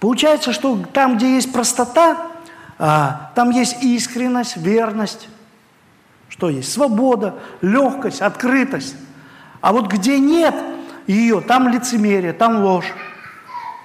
Получается, 0.00 0.52
что 0.52 0.78
там, 0.92 1.16
где 1.16 1.34
есть 1.34 1.52
простота, 1.52 2.28
а, 2.78 3.32
там 3.34 3.50
есть 3.50 3.82
искренность, 3.82 4.56
верность. 4.56 5.28
Что 6.28 6.50
есть? 6.50 6.72
Свобода, 6.72 7.34
легкость, 7.60 8.20
открытость. 8.20 8.96
А 9.60 9.72
вот 9.72 9.88
где 9.88 10.18
нет 10.18 10.54
ее, 11.06 11.40
там 11.40 11.68
лицемерие, 11.68 12.32
там 12.32 12.62
ложь, 12.62 12.92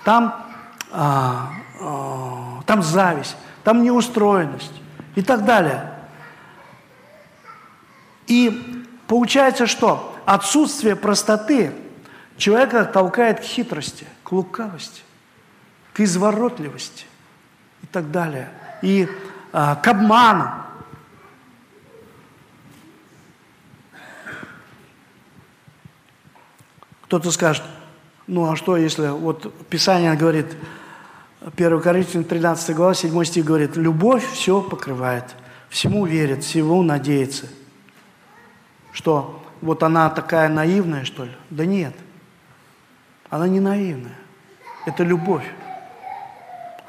там 0.03 0.45
а, 0.91 1.49
а, 1.79 2.61
там 2.67 2.83
зависть, 2.83 3.35
там 3.63 3.81
неустроенность 3.81 4.73
и 5.15 5.23
так 5.23 5.43
далее. 5.43 5.91
И 8.27 8.85
получается, 9.07 9.65
что 9.65 10.15
отсутствие 10.25 10.95
простоты 10.95 11.73
человека 12.37 12.85
толкает 12.85 13.39
к 13.39 13.43
хитрости, 13.43 14.05
к 14.23 14.31
лукавости, 14.31 15.01
к 15.93 15.99
изворотливости 15.99 17.05
и 17.83 17.87
так 17.87 18.11
далее, 18.11 18.49
и 18.81 19.07
а, 19.51 19.75
к 19.75 19.87
обману. 19.87 20.49
Кто-то 27.03 27.31
скажет, 27.31 27.63
ну 28.25 28.51
а 28.51 28.55
что, 28.55 28.75
если 28.75 29.07
вот 29.07 29.53
Писание 29.67 30.15
говорит, 30.15 30.47
1 31.55 31.81
Коринфянам 31.81 32.23
13 32.25 32.75
глава, 32.75 32.93
7 32.93 33.23
стих 33.25 33.45
говорит, 33.45 33.75
«Любовь 33.75 34.25
все 34.31 34.61
покрывает, 34.61 35.35
всему 35.69 36.05
верит, 36.05 36.43
всего 36.43 36.81
надеется». 36.81 37.47
Что, 38.93 39.43
вот 39.61 39.83
она 39.83 40.09
такая 40.09 40.49
наивная, 40.49 41.03
что 41.03 41.25
ли? 41.25 41.31
Да 41.49 41.65
нет, 41.65 41.93
она 43.29 43.47
не 43.47 43.59
наивная. 43.59 44.17
Это 44.85 45.03
любовь. 45.03 45.45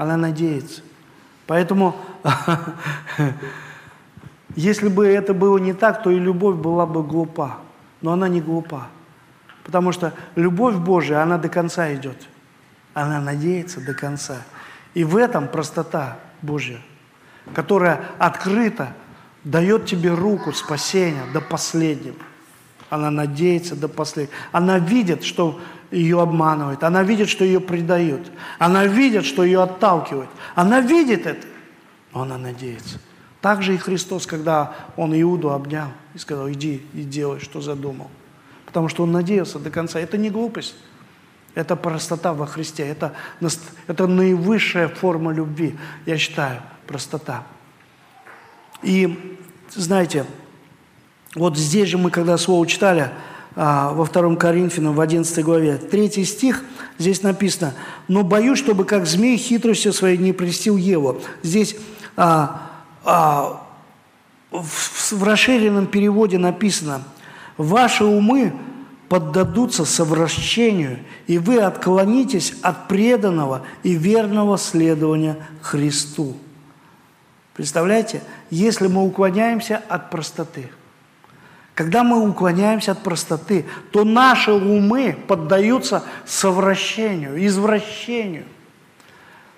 Она 0.04 0.18
надеется. 0.18 0.82
Поэтому, 1.46 1.96
если 4.54 4.88
бы 4.88 5.06
это 5.06 5.32
было 5.32 5.56
не 5.56 5.72
так, 5.72 6.02
то 6.02 6.10
и 6.10 6.18
любовь 6.18 6.56
была 6.56 6.84
бы 6.84 7.02
глупа. 7.02 7.56
Но 8.02 8.12
она 8.12 8.28
не 8.28 8.42
глупа. 8.42 8.88
Потому 9.64 9.92
что 9.92 10.12
любовь 10.36 10.76
Божия, 10.76 11.22
она 11.22 11.38
до 11.38 11.48
конца 11.48 11.92
идет. 11.94 12.28
Она 12.92 13.18
надеется 13.18 13.80
до 13.80 13.94
конца. 13.94 14.42
И 14.92 15.04
в 15.04 15.16
этом 15.16 15.48
простота 15.48 16.18
Божья, 16.42 16.80
которая 17.54 18.02
открыто 18.18 18.92
дает 19.42 19.86
тебе 19.86 20.12
руку 20.12 20.52
спасения 20.52 21.24
до 21.32 21.40
последнего. 21.40 22.16
Она 22.94 23.10
надеется 23.10 23.74
до 23.74 23.88
последнего. 23.88 24.36
Она 24.52 24.78
видит, 24.78 25.24
что 25.24 25.60
ее 25.90 26.22
обманывают. 26.22 26.84
Она 26.84 27.02
видит, 27.02 27.28
что 27.28 27.44
ее 27.44 27.58
предают. 27.58 28.30
Она 28.60 28.86
видит, 28.86 29.24
что 29.24 29.42
ее 29.42 29.64
отталкивают. 29.64 30.30
Она 30.54 30.80
видит 30.80 31.26
это, 31.26 31.44
но 32.12 32.22
она 32.22 32.38
надеется. 32.38 33.00
Так 33.40 33.64
же 33.64 33.74
и 33.74 33.78
Христос, 33.78 34.28
когда 34.28 34.76
Он 34.96 35.12
Иуду 35.20 35.50
обнял 35.50 35.88
и 36.14 36.18
сказал, 36.18 36.48
иди 36.52 36.86
и 36.94 37.02
делай, 37.02 37.40
что 37.40 37.60
задумал. 37.60 38.12
Потому 38.64 38.88
что 38.88 39.02
Он 39.02 39.10
надеялся 39.10 39.58
до 39.58 39.70
конца. 39.70 39.98
Это 39.98 40.16
не 40.16 40.30
глупость, 40.30 40.76
это 41.56 41.74
простота 41.74 42.32
во 42.32 42.46
Христе. 42.46 42.86
Это, 42.86 43.12
это 43.88 44.06
наивысшая 44.06 44.86
форма 44.86 45.32
любви, 45.32 45.76
я 46.06 46.16
считаю, 46.16 46.62
простота. 46.86 47.42
И, 48.82 49.36
знаете, 49.74 50.26
вот 51.34 51.56
здесь 51.56 51.88
же 51.88 51.98
мы, 51.98 52.10
когда 52.10 52.38
слово 52.38 52.66
читали, 52.66 53.10
а, 53.56 53.92
во 53.92 54.04
втором 54.04 54.36
Коринфянам, 54.36 54.94
в 54.94 55.00
11 55.00 55.44
главе, 55.44 55.76
третий 55.76 56.24
стих, 56.24 56.62
здесь 56.98 57.22
написано, 57.22 57.74
«Но 58.08 58.22
боюсь, 58.22 58.58
чтобы 58.58 58.84
как 58.84 59.06
змей 59.06 59.36
хитростью 59.36 59.92
своей 59.92 60.16
не 60.16 60.32
прельстил 60.32 60.76
Еву». 60.76 61.20
Здесь 61.42 61.76
а, 62.16 62.70
а, 63.04 63.62
в, 64.50 65.12
в 65.12 65.24
расширенном 65.24 65.86
переводе 65.86 66.38
написано 66.38 67.02
«Ваши 67.56 68.04
умы 68.04 68.52
поддадутся 69.08 69.84
совращению, 69.84 71.00
и 71.26 71.38
вы 71.38 71.58
отклонитесь 71.60 72.54
от 72.62 72.88
преданного 72.88 73.62
и 73.82 73.94
верного 73.94 74.58
следования 74.58 75.36
Христу». 75.62 76.36
Представляете, 77.54 78.20
если 78.50 78.88
мы 78.88 79.04
уклоняемся 79.04 79.80
от 79.88 80.10
простоты, 80.10 80.70
когда 81.74 82.04
мы 82.04 82.28
уклоняемся 82.28 82.92
от 82.92 83.02
простоты, 83.02 83.64
то 83.90 84.04
наши 84.04 84.52
умы 84.52 85.16
поддаются 85.26 86.04
совращению, 86.24 87.44
извращению 87.44 88.44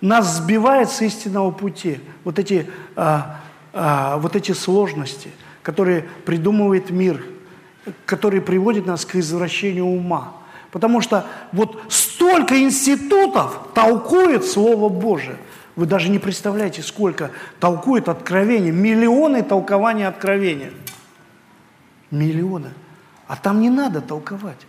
нас 0.00 0.36
сбивает 0.36 0.90
с 0.90 1.02
истинного 1.02 1.50
пути 1.50 2.00
вот 2.24 2.38
эти, 2.38 2.70
а, 2.94 3.40
а, 3.72 4.18
вот 4.18 4.36
эти 4.36 4.52
сложности, 4.52 5.30
которые 5.62 6.04
придумывает 6.24 6.90
мир, 6.90 7.24
которые 8.04 8.40
приводят 8.40 8.86
нас 8.86 9.04
к 9.04 9.16
извращению 9.16 9.86
ума. 9.86 10.34
Потому 10.70 11.00
что 11.00 11.26
вот 11.52 11.82
столько 11.88 12.60
институтов 12.62 13.68
толкует 13.74 14.44
Слово 14.44 14.88
Божие. 14.88 15.36
Вы 15.76 15.86
даже 15.86 16.08
не 16.08 16.18
представляете, 16.18 16.82
сколько 16.82 17.30
толкует 17.60 18.08
откровение. 18.08 18.72
Миллионы 18.72 19.42
толкований 19.42 20.06
откровения. 20.06 20.72
Миллионы. 22.10 22.70
А 23.26 23.36
там 23.36 23.60
не 23.60 23.70
надо 23.70 24.00
толковать. 24.00 24.66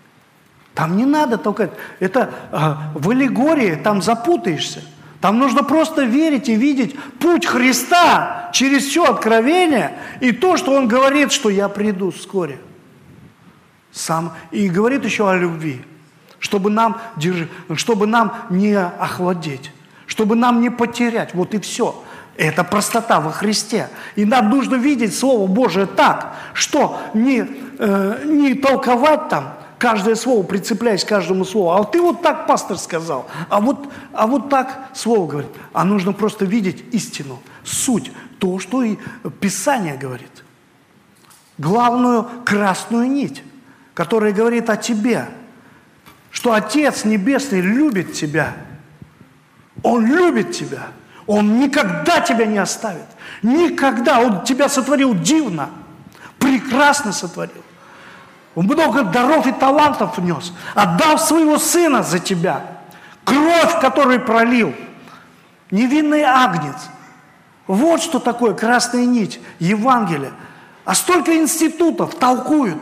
Там 0.74 0.96
не 0.96 1.06
надо 1.06 1.38
толкать. 1.38 1.72
Это 2.00 2.34
а, 2.52 2.92
в 2.94 3.10
аллегории, 3.10 3.76
там 3.76 4.02
запутаешься. 4.02 4.84
Там 5.22 5.40
нужно 5.40 5.64
просто 5.64 6.04
верить 6.04 6.50
и 6.50 6.56
видеть 6.56 6.96
путь 7.20 7.46
Христа 7.46 8.52
через 8.54 8.86
все 8.86 9.06
откровение 9.06 9.98
и 10.20 10.32
то, 10.32 10.58
что 10.58 10.74
Он 10.74 10.88
говорит, 10.88 11.32
что 11.32 11.50
я 11.50 11.70
приду 11.70 12.12
вскоре. 12.12 12.60
Сам. 13.92 14.34
И 14.52 14.70
говорит 14.70 15.04
еще 15.04 15.30
о 15.30 15.36
любви, 15.36 15.82
чтобы 16.38 16.70
нам, 16.70 17.02
чтобы 17.76 18.06
нам 18.06 18.36
не 18.52 18.78
охладеть, 18.78 19.72
чтобы 20.06 20.36
нам 20.36 20.62
не 20.62 20.70
потерять. 20.70 21.34
Вот 21.34 21.56
и 21.56 21.60
все. 21.60 22.04
Это 22.38 22.64
простота 22.64 23.20
во 23.20 23.32
Христе. 23.32 23.90
И 24.16 24.24
нам 24.24 24.50
нужно 24.52 24.76
видеть 24.76 25.18
Слово 25.18 25.48
Божие 25.48 25.88
так, 25.88 26.36
что 26.54 27.00
не, 27.16 27.46
э, 27.80 28.24
не 28.26 28.54
толковать 28.54 29.28
там, 29.30 29.56
каждое 29.80 30.16
слово, 30.16 30.44
прицепляясь 30.44 31.04
к 31.04 31.08
каждому 31.08 31.46
слову. 31.46 31.72
А 31.72 31.84
ты 31.84 32.00
вот 32.00 32.22
так, 32.22 32.46
пастор, 32.46 32.78
сказал. 32.78 33.28
А 33.50 33.60
вот, 33.60 33.92
а 34.14 34.28
вот 34.28 34.50
так 34.50 34.90
слово 34.94 35.28
говорит. 35.28 35.52
А 35.74 35.84
нужно 35.84 36.14
просто 36.14 36.46
видеть 36.46 36.84
истину, 36.92 37.40
суть, 37.64 38.12
то, 38.40 38.60
что 38.60 38.84
и 38.84 38.98
Писание 39.40 39.98
говорит. 39.98 40.44
Главную 41.58 42.28
красную 42.46 43.10
нить, 43.10 43.44
которая 43.96 44.32
говорит 44.32 44.70
о 44.70 44.78
тебе, 44.78 45.28
что 46.30 46.54
Отец 46.54 47.04
Небесный 47.04 47.62
любит 47.62 48.14
тебя. 48.14 48.56
Он 49.82 50.06
любит 50.06 50.52
тебя. 50.52 50.90
Он 51.28 51.60
никогда 51.60 52.22
тебя 52.22 52.46
не 52.46 52.58
оставит. 52.58 53.06
Никогда. 53.44 54.22
Он 54.22 54.44
тебя 54.44 54.70
сотворил 54.70 55.14
дивно, 55.14 55.70
прекрасно 56.40 57.12
сотворил. 57.12 57.64
Он 58.56 58.66
много 58.66 59.04
даров 59.04 59.46
и 59.46 59.52
талантов 59.52 60.18
внес. 60.18 60.54
Отдал 60.74 61.20
своего 61.20 61.60
сына 61.60 62.02
за 62.02 62.20
тебя. 62.20 62.66
Кровь, 63.24 63.80
которую 63.82 64.26
пролил. 64.26 64.74
Невинный 65.70 66.24
агнец. 66.24 66.78
Вот 67.68 68.02
что 68.02 68.20
такое 68.20 68.54
красная 68.54 69.06
нить 69.06 69.40
Евангелия. 69.60 70.32
А 70.86 70.96
столько 70.96 71.36
институтов 71.36 72.16
толкуют. 72.16 72.82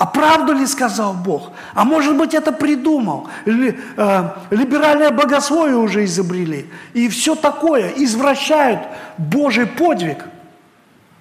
А 0.00 0.06
правду 0.06 0.54
ли 0.54 0.66
сказал 0.66 1.12
Бог? 1.12 1.52
А 1.74 1.84
может 1.84 2.16
быть, 2.16 2.32
это 2.32 2.52
придумал? 2.52 3.28
Ли, 3.44 3.78
э, 3.98 4.30
либеральное 4.50 5.10
богословие 5.10 5.76
уже 5.76 6.06
изобрели. 6.06 6.70
И 6.94 7.06
все 7.10 7.34
такое. 7.34 7.90
Извращают 7.90 8.80
Божий 9.18 9.66
подвиг. 9.66 10.24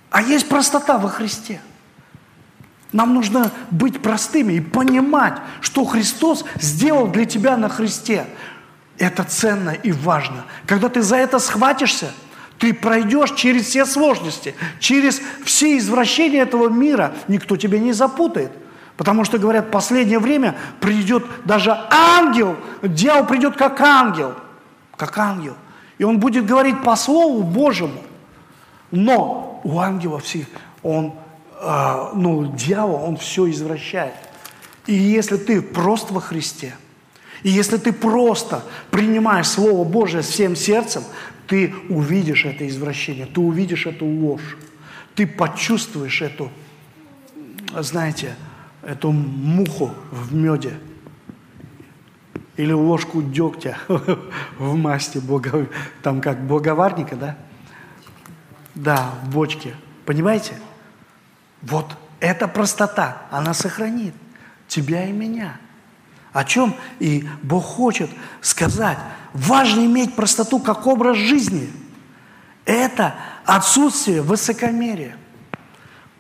А 0.10 0.22
есть 0.22 0.48
простота 0.48 0.98
во 0.98 1.10
Христе. 1.10 1.60
Нам 2.94 3.14
нужно 3.14 3.52
быть 3.70 4.02
простыми 4.02 4.54
и 4.54 4.62
понимать, 4.62 5.40
что 5.60 5.84
Христос 5.84 6.46
сделал 6.56 7.08
для 7.08 7.26
тебя 7.26 7.58
на 7.58 7.68
Христе. 7.68 8.28
Это 8.98 9.26
ценно 9.26 9.72
и 9.72 9.92
важно. 9.92 10.46
Когда 10.66 10.88
ты 10.88 11.02
за 11.02 11.18
это 11.18 11.40
схватишься, 11.40 12.14
ты 12.58 12.74
пройдешь 12.74 13.36
через 13.36 13.66
все 13.66 13.86
сложности, 13.86 14.56
через 14.80 15.20
все 15.44 15.78
извращения 15.78 16.44
этого 16.44 16.70
мира, 16.70 17.14
никто 17.28 17.58
тебя 17.58 17.78
не 17.78 17.92
запутает. 17.92 18.54
Потому 19.00 19.24
что, 19.24 19.38
говорят, 19.38 19.72
последнее 19.72 20.20
время 20.20 20.58
придет 20.82 21.24
даже 21.46 21.72
ангел, 21.90 22.58
дьявол 22.84 23.28
придет 23.28 23.56
как 23.56 23.80
ангел, 23.80 24.34
как 24.98 25.18
ангел. 25.18 25.56
И 26.00 26.04
он 26.04 26.20
будет 26.20 26.46
говорить 26.46 26.84
по 26.84 26.98
Слову 26.98 27.44
Божьему. 27.44 28.02
Но 28.92 29.62
у 29.64 29.80
ангела 29.80 30.20
всех 30.20 30.48
он 30.84 31.14
а, 31.62 32.12
ну, 32.14 32.54
дьявол, 32.54 33.06
он 33.06 33.16
все 33.16 33.50
извращает. 33.50 34.16
И 34.86 34.96
если 34.96 35.38
ты 35.38 35.62
просто 35.62 36.14
во 36.14 36.20
Христе, 36.20 36.76
и 37.42 37.50
если 37.50 37.78
ты 37.78 37.94
просто 37.94 38.66
принимаешь 38.92 39.48
Слово 39.48 39.86
Божие 39.86 40.24
всем 40.24 40.58
сердцем, 40.58 41.04
ты 41.48 41.74
увидишь 41.88 42.44
это 42.44 42.68
извращение, 42.68 43.28
ты 43.28 43.40
увидишь 43.40 43.86
эту 43.86 44.06
ложь, 44.06 44.58
ты 45.16 45.26
почувствуешь 45.26 46.22
эту, 46.22 46.52
знаете, 47.80 48.36
эту 48.82 49.12
муху 49.12 49.94
в 50.12 50.34
меде 50.34 50.80
или 52.58 52.74
ложку 52.74 53.22
дегтя 53.22 53.78
в 54.58 54.76
масти, 54.76 55.18
бога, 55.20 55.68
там 56.04 56.20
как 56.20 56.46
боговарника, 56.46 57.16
да? 57.16 57.38
Да, 58.76 59.14
в 59.24 59.30
бочке. 59.30 59.76
Понимаете? 60.06 60.54
Вот 61.62 61.96
эта 62.20 62.48
простота, 62.48 63.24
она 63.32 63.54
сохранит 63.54 64.14
тебя 64.68 65.06
и 65.06 65.12
меня. 65.12 65.58
О 66.34 66.44
чем 66.44 66.76
и 67.00 67.28
Бог 67.42 67.64
хочет 67.64 68.10
сказать. 68.42 68.98
Важно 69.34 69.86
иметь 69.86 70.16
простоту 70.16 70.60
как 70.60 70.86
образ 70.86 71.18
жизни. 71.18 71.70
Это 72.66 73.16
отсутствие 73.46 74.22
высокомерия, 74.22 75.18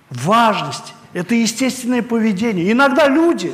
важность, 0.09 0.93
это 1.13 1.35
естественное 1.35 2.01
поведение. 2.01 2.71
Иногда 2.71 3.07
люди 3.07 3.53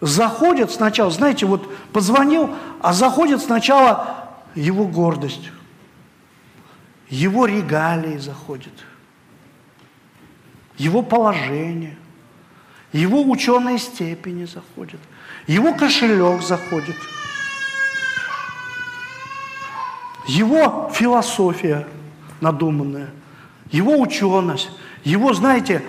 заходят 0.00 0.70
сначала, 0.70 1.10
знаете, 1.10 1.46
вот 1.46 1.72
позвонил, 1.92 2.50
а 2.80 2.92
заходят 2.92 3.42
сначала 3.42 4.28
его 4.54 4.86
гордость, 4.86 5.50
его 7.08 7.46
регалии 7.46 8.18
заходят– 8.18 8.72
его 10.82 11.02
положение, 11.02 11.96
его 12.92 13.22
ученые 13.22 13.78
степени 13.78 14.44
заходят, 14.44 15.00
его 15.46 15.74
кошелек 15.74 16.42
заходит, 16.42 16.96
его 20.26 20.90
философия 20.94 21.86
надуманная, 22.40 23.10
его 23.70 23.98
ученость, 24.00 24.70
его, 25.04 25.32
знаете, 25.32 25.84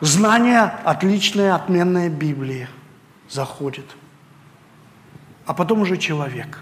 знание 0.00 0.72
отличное, 0.84 1.54
отменное 1.54 2.08
Библии 2.08 2.68
заходит. 3.28 3.86
А 5.46 5.54
потом 5.54 5.80
уже 5.80 5.96
человек. 5.96 6.60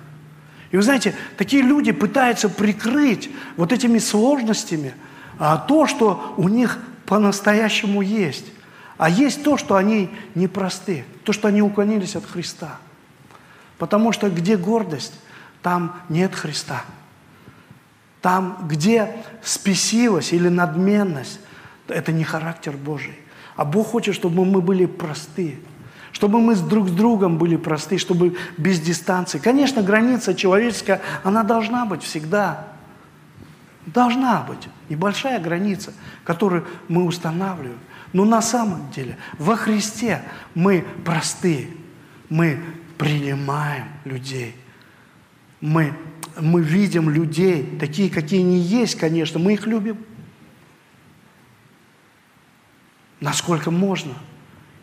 И 0.71 0.77
вы 0.77 0.83
знаете, 0.83 1.15
такие 1.37 1.63
люди 1.63 1.93
пытаются 1.93 2.49
прикрыть 2.49 3.31
вот 3.57 3.73
этими 3.73 3.99
сложностями 3.99 4.95
а, 5.39 5.57
то, 5.57 5.87
что 5.87 6.35
у 6.37 6.49
них 6.49 6.79
по-настоящему 7.07 8.03
есть. 8.03 8.47
А 8.97 9.11
есть 9.11 9.43
то, 9.43 9.57
что 9.57 9.77
они 9.77 10.11
непросты, 10.35 11.05
то, 11.25 11.33
что 11.33 11.49
они 11.49 11.63
уклонились 11.63 12.17
от 12.17 12.25
Христа. 12.25 12.79
Потому 13.79 14.13
что 14.13 14.29
где 14.31 14.57
гордость, 14.57 15.15
там 15.63 15.97
нет 16.09 16.35
Христа. 16.35 16.85
Там, 18.21 18.67
где 18.69 19.17
спесивость 19.43 20.35
или 20.35 20.49
надменность, 20.49 21.41
это 21.91 22.13
не 22.13 22.25
характер 22.25 22.77
Божий. 22.77 23.19
А 23.57 23.65
Бог 23.65 23.89
хочет, 23.89 24.15
чтобы 24.15 24.45
мы 24.45 24.61
были 24.61 24.87
простые, 24.87 25.59
чтобы 26.13 26.41
мы 26.41 26.55
друг 26.57 26.89
с 26.89 26.93
другом 26.93 27.39
были 27.39 27.57
просты, 27.57 27.99
чтобы 27.99 28.37
без 28.57 28.81
дистанции. 28.81 29.39
Конечно, 29.39 29.83
граница 29.83 30.35
человеческая, 30.35 31.01
она 31.25 31.43
должна 31.43 31.85
быть 31.85 32.03
всегда. 32.03 32.69
Должна 33.87 34.43
быть 34.43 34.69
небольшая 34.89 35.41
граница, 35.41 35.93
которую 36.25 36.67
мы 36.89 37.05
устанавливаем. 37.05 37.79
Но 38.13 38.25
на 38.25 38.43
самом 38.43 38.91
деле 38.91 39.17
во 39.39 39.57
Христе 39.57 40.23
мы 40.55 40.85
простые, 41.05 41.69
мы 42.29 42.59
принимаем 42.99 43.85
людей, 44.05 44.55
мы, 45.61 45.95
мы 46.39 46.61
видим 46.61 47.09
людей, 47.09 47.79
такие, 47.79 48.11
какие 48.11 48.41
они 48.41 48.59
есть, 48.59 48.97
конечно, 48.97 49.39
мы 49.39 49.55
их 49.55 49.67
любим. 49.67 49.99
Насколько 53.21 53.71
можно. 53.71 54.15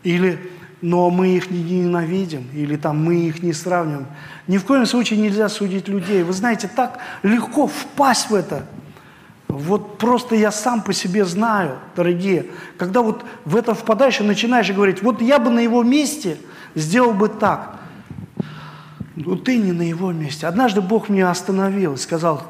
Или, 0.03 0.39
но 0.81 1.09
мы 1.09 1.35
их 1.35 1.49
не 1.49 1.61
ненавидим, 1.61 2.47
или 2.53 2.75
там 2.75 3.03
мы 3.03 3.15
их 3.15 3.41
не 3.41 3.53
сравниваем. 3.53 4.07
Ни 4.47 4.57
в 4.57 4.65
коем 4.65 4.85
случае 4.85 5.19
нельзя 5.19 5.49
судить 5.49 5.87
людей. 5.87 6.23
Вы 6.23 6.33
знаете, 6.33 6.69
так 6.73 6.99
легко 7.23 7.67
впасть 7.67 8.29
в 8.29 8.35
это– 8.35 8.65
вот 9.47 9.97
просто 9.97 10.35
я 10.35 10.51
сам 10.51 10.81
по 10.81 10.93
себе 10.93 11.25
знаю, 11.25 11.79
дорогие, 11.95 12.47
когда 12.77 13.01
вот 13.01 13.25
в 13.45 13.55
это 13.55 13.73
впадаешь 13.73 14.19
и 14.19 14.23
начинаешь 14.23 14.69
говорить, 14.71 15.01
вот 15.01 15.21
я 15.21 15.39
бы 15.39 15.49
на 15.49 15.59
его 15.59 15.83
месте 15.83 16.37
сделал 16.75 17.13
бы 17.13 17.29
так. 17.29 17.79
Ну 19.15 19.35
ты 19.35 19.57
не 19.57 19.71
на 19.71 19.81
его 19.81 20.11
месте. 20.11 20.47
Однажды 20.47 20.81
Бог 20.81 21.09
меня 21.09 21.31
остановил 21.31 21.93
и 21.93 21.97
сказал, 21.97 22.43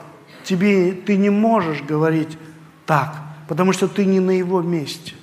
тебе 0.44 0.92
ты 0.92 1.16
не 1.16 1.30
можешь 1.30 1.82
говорить 1.82 2.38
так, 2.86 3.16
потому 3.48 3.74
что 3.74 3.88
ты 3.88 4.04
не 4.04 4.20
на 4.20 4.32
его 4.32 4.62
месте. 4.62 5.14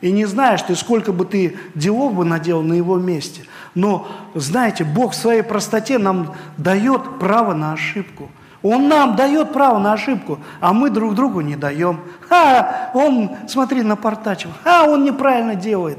И 0.00 0.12
не 0.12 0.26
знаешь 0.26 0.62
ты, 0.62 0.74
сколько 0.74 1.12
бы 1.12 1.24
ты 1.24 1.56
делов 1.74 2.14
бы 2.14 2.24
наделал 2.24 2.62
на 2.62 2.74
его 2.74 2.98
месте. 2.98 3.42
Но, 3.74 4.06
знаете, 4.34 4.84
Бог 4.84 5.12
в 5.12 5.16
своей 5.16 5.42
простоте 5.42 5.98
нам 5.98 6.34
дает 6.58 7.18
право 7.18 7.54
на 7.54 7.72
ошибку– 7.72 8.30
он 8.64 8.88
нам 8.88 9.14
дает 9.14 9.52
право 9.52 9.78
на 9.78 9.92
ошибку, 9.92 10.38
а 10.58 10.72
мы 10.72 10.88
друг 10.88 11.14
другу 11.14 11.42
не 11.42 11.54
даем. 11.54 12.00
А, 12.30 12.90
он, 12.94 13.36
смотри, 13.46 13.82
напортачил. 13.82 14.48
А, 14.64 14.84
он 14.84 15.04
неправильно 15.04 15.54
делает. 15.54 15.98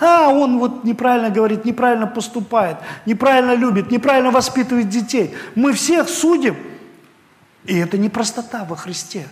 А, 0.00 0.30
он 0.30 0.58
вот 0.58 0.84
неправильно 0.84 1.28
говорит, 1.28 1.66
неправильно 1.66 2.06
поступает, 2.06 2.78
неправильно 3.04 3.54
любит, 3.54 3.90
неправильно 3.90 4.30
воспитывает 4.30 4.88
детей. 4.88 5.34
Мы 5.54 5.74
всех 5.74 6.08
судим. 6.08 6.56
И 7.66 7.76
это 7.76 7.98
не 7.98 8.08
простота 8.08 8.64
во 8.64 8.74
Христе. 8.74 9.28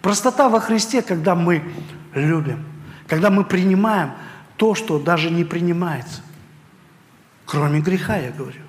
Простота 0.00 0.48
во 0.48 0.60
Христе, 0.60 1.02
когда 1.02 1.34
мы 1.34 1.64
любим, 2.14 2.64
когда 3.06 3.30
мы 3.30 3.44
принимаем 3.44 4.12
то, 4.56 4.74
что 4.74 4.98
даже 4.98 5.30
не 5.30 5.44
принимается. 5.44 6.22
Кроме 7.46 7.80
греха, 7.80 8.16
я 8.16 8.30
говорю 8.30 8.60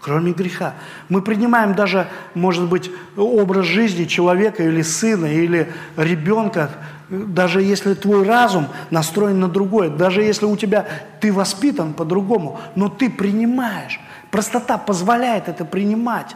кроме 0.00 0.32
греха. 0.32 0.74
Мы 1.08 1.22
принимаем 1.22 1.74
даже, 1.74 2.08
может 2.34 2.68
быть, 2.68 2.90
образ 3.16 3.66
жизни 3.66 4.06
человека 4.06 4.64
или 4.64 4.82
сына, 4.82 5.26
или 5.26 5.70
ребенка, 5.96 6.70
даже 7.08 7.62
если 7.62 7.94
твой 7.94 8.26
разум 8.26 8.68
настроен 8.90 9.40
на 9.40 9.48
другое, 9.48 9.90
даже 9.90 10.22
если 10.22 10.46
у 10.46 10.56
тебя 10.56 10.86
ты 11.20 11.32
воспитан 11.32 11.92
по-другому, 11.92 12.60
но 12.74 12.88
ты 12.88 13.10
принимаешь. 13.10 14.00
Простота 14.30 14.78
позволяет 14.78 15.48
это 15.48 15.64
принимать. 15.64 16.34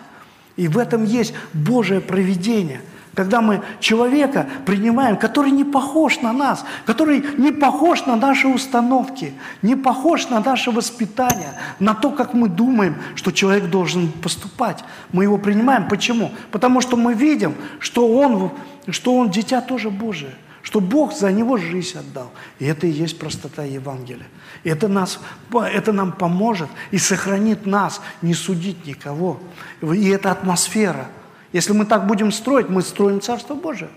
И 0.56 0.68
в 0.68 0.78
этом 0.78 1.04
есть 1.04 1.34
Божие 1.52 2.00
провидение– 2.00 2.82
когда 3.14 3.40
мы 3.40 3.62
человека 3.80 4.46
принимаем, 4.66 5.16
который 5.16 5.50
не 5.50 5.64
похож 5.64 6.20
на 6.20 6.32
нас, 6.32 6.64
который 6.84 7.24
не 7.38 7.52
похож 7.52 8.06
на 8.06 8.16
наши 8.16 8.48
установки, 8.48 9.32
не 9.62 9.76
похож 9.76 10.28
на 10.28 10.40
наше 10.40 10.70
воспитание, 10.70 11.54
на 11.78 11.94
то, 11.94 12.10
как 12.10 12.34
мы 12.34 12.48
думаем, 12.48 12.96
что 13.14 13.30
человек 13.30 13.70
должен 13.70 14.10
поступать. 14.10 14.84
Мы 15.12 15.24
его 15.24 15.38
принимаем. 15.38 15.88
Почему? 15.88 16.32
Потому 16.50 16.80
что 16.80 16.96
мы 16.96 17.14
видим, 17.14 17.54
что 17.78 18.08
он, 18.08 18.50
что 18.88 19.16
он 19.16 19.30
дитя 19.30 19.60
тоже 19.60 19.90
Божие, 19.90 20.34
что 20.62 20.80
Бог 20.80 21.12
за 21.14 21.30
него 21.30 21.56
жизнь 21.56 21.98
отдал. 21.98 22.30
И 22.58 22.64
это 22.64 22.86
и 22.86 22.90
есть 22.90 23.18
простота 23.18 23.62
Евангелия. 23.62 24.26
И 24.64 24.70
это, 24.70 24.88
нас, 24.88 25.20
это 25.52 25.92
нам 25.92 26.12
поможет 26.12 26.68
и 26.90 26.98
сохранит 26.98 27.66
нас 27.66 28.00
не 28.22 28.34
судить 28.34 28.86
никого. 28.86 29.38
И 29.82 30.08
это 30.08 30.32
атмосфера– 30.32 31.06
если 31.54 31.72
мы 31.72 31.86
так 31.86 32.08
будем 32.08 32.32
строить, 32.32 32.68
мы 32.68 32.82
строим 32.82 33.20
Царство 33.20 33.54
Божие. 33.54 33.88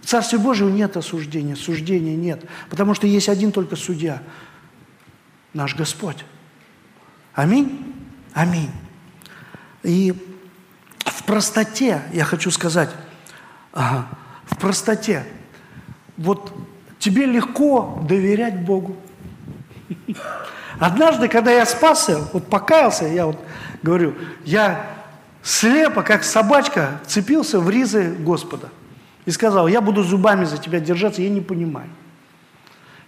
В 0.00 0.06
Царстве 0.06 0.38
Божьем 0.38 0.72
нет 0.76 0.96
осуждения, 0.96 1.56
суждения 1.56 2.14
нет, 2.14 2.44
потому 2.70 2.94
что 2.94 3.08
есть 3.08 3.28
один 3.28 3.50
только 3.50 3.74
судья, 3.74 4.22
наш 5.52 5.74
Господь. 5.74 6.24
Аминь? 7.34 7.92
Аминь. 8.32 8.70
И 9.82 10.14
в 11.00 11.24
простоте, 11.24 12.02
я 12.12 12.24
хочу 12.24 12.52
сказать, 12.52 12.90
в 13.72 14.56
простоте, 14.60 15.26
вот 16.16 16.52
тебе 17.00 17.26
легко 17.26 18.04
доверять 18.08 18.60
Богу. 18.60 18.96
Однажды, 20.78 21.26
когда 21.26 21.50
я 21.50 21.66
спасся, 21.66 22.28
вот 22.32 22.48
покаялся, 22.48 23.04
я 23.06 23.26
вот 23.26 23.44
говорю, 23.82 24.14
я 24.44 24.95
слепо, 25.46 26.02
как 26.02 26.24
собачка, 26.24 27.00
цепился 27.06 27.60
в 27.60 27.70
ризы 27.70 28.16
Господа 28.18 28.68
и 29.26 29.30
сказал, 29.30 29.68
я 29.68 29.80
буду 29.80 30.02
зубами 30.02 30.44
за 30.44 30.58
тебя 30.58 30.80
держаться, 30.80 31.22
я 31.22 31.30
не 31.30 31.40
понимаю. 31.40 31.88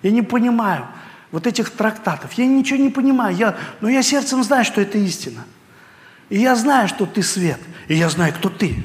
Я 0.03 0.12
не 0.12 0.22
понимаю 0.22 0.87
вот 1.33 1.48
этих 1.48 1.70
трактатов, 1.70 2.33
я 2.35 2.46
ничего 2.46 2.79
не 2.79 2.90
понимаю, 2.90 3.35
я, 3.35 3.57
но 3.81 3.88
я 3.88 4.03
сердцем 4.03 4.44
знаю, 4.44 4.64
что 4.64 4.81
это 4.81 4.98
истина. 4.98 5.44
И 6.31 6.38
я 6.38 6.55
знаю, 6.55 6.87
что 6.87 7.07
ты 7.07 7.24
свет, 7.24 7.59
и 7.88 7.96
я 7.96 8.09
знаю, 8.09 8.33
кто 8.33 8.48
ты. 8.51 8.85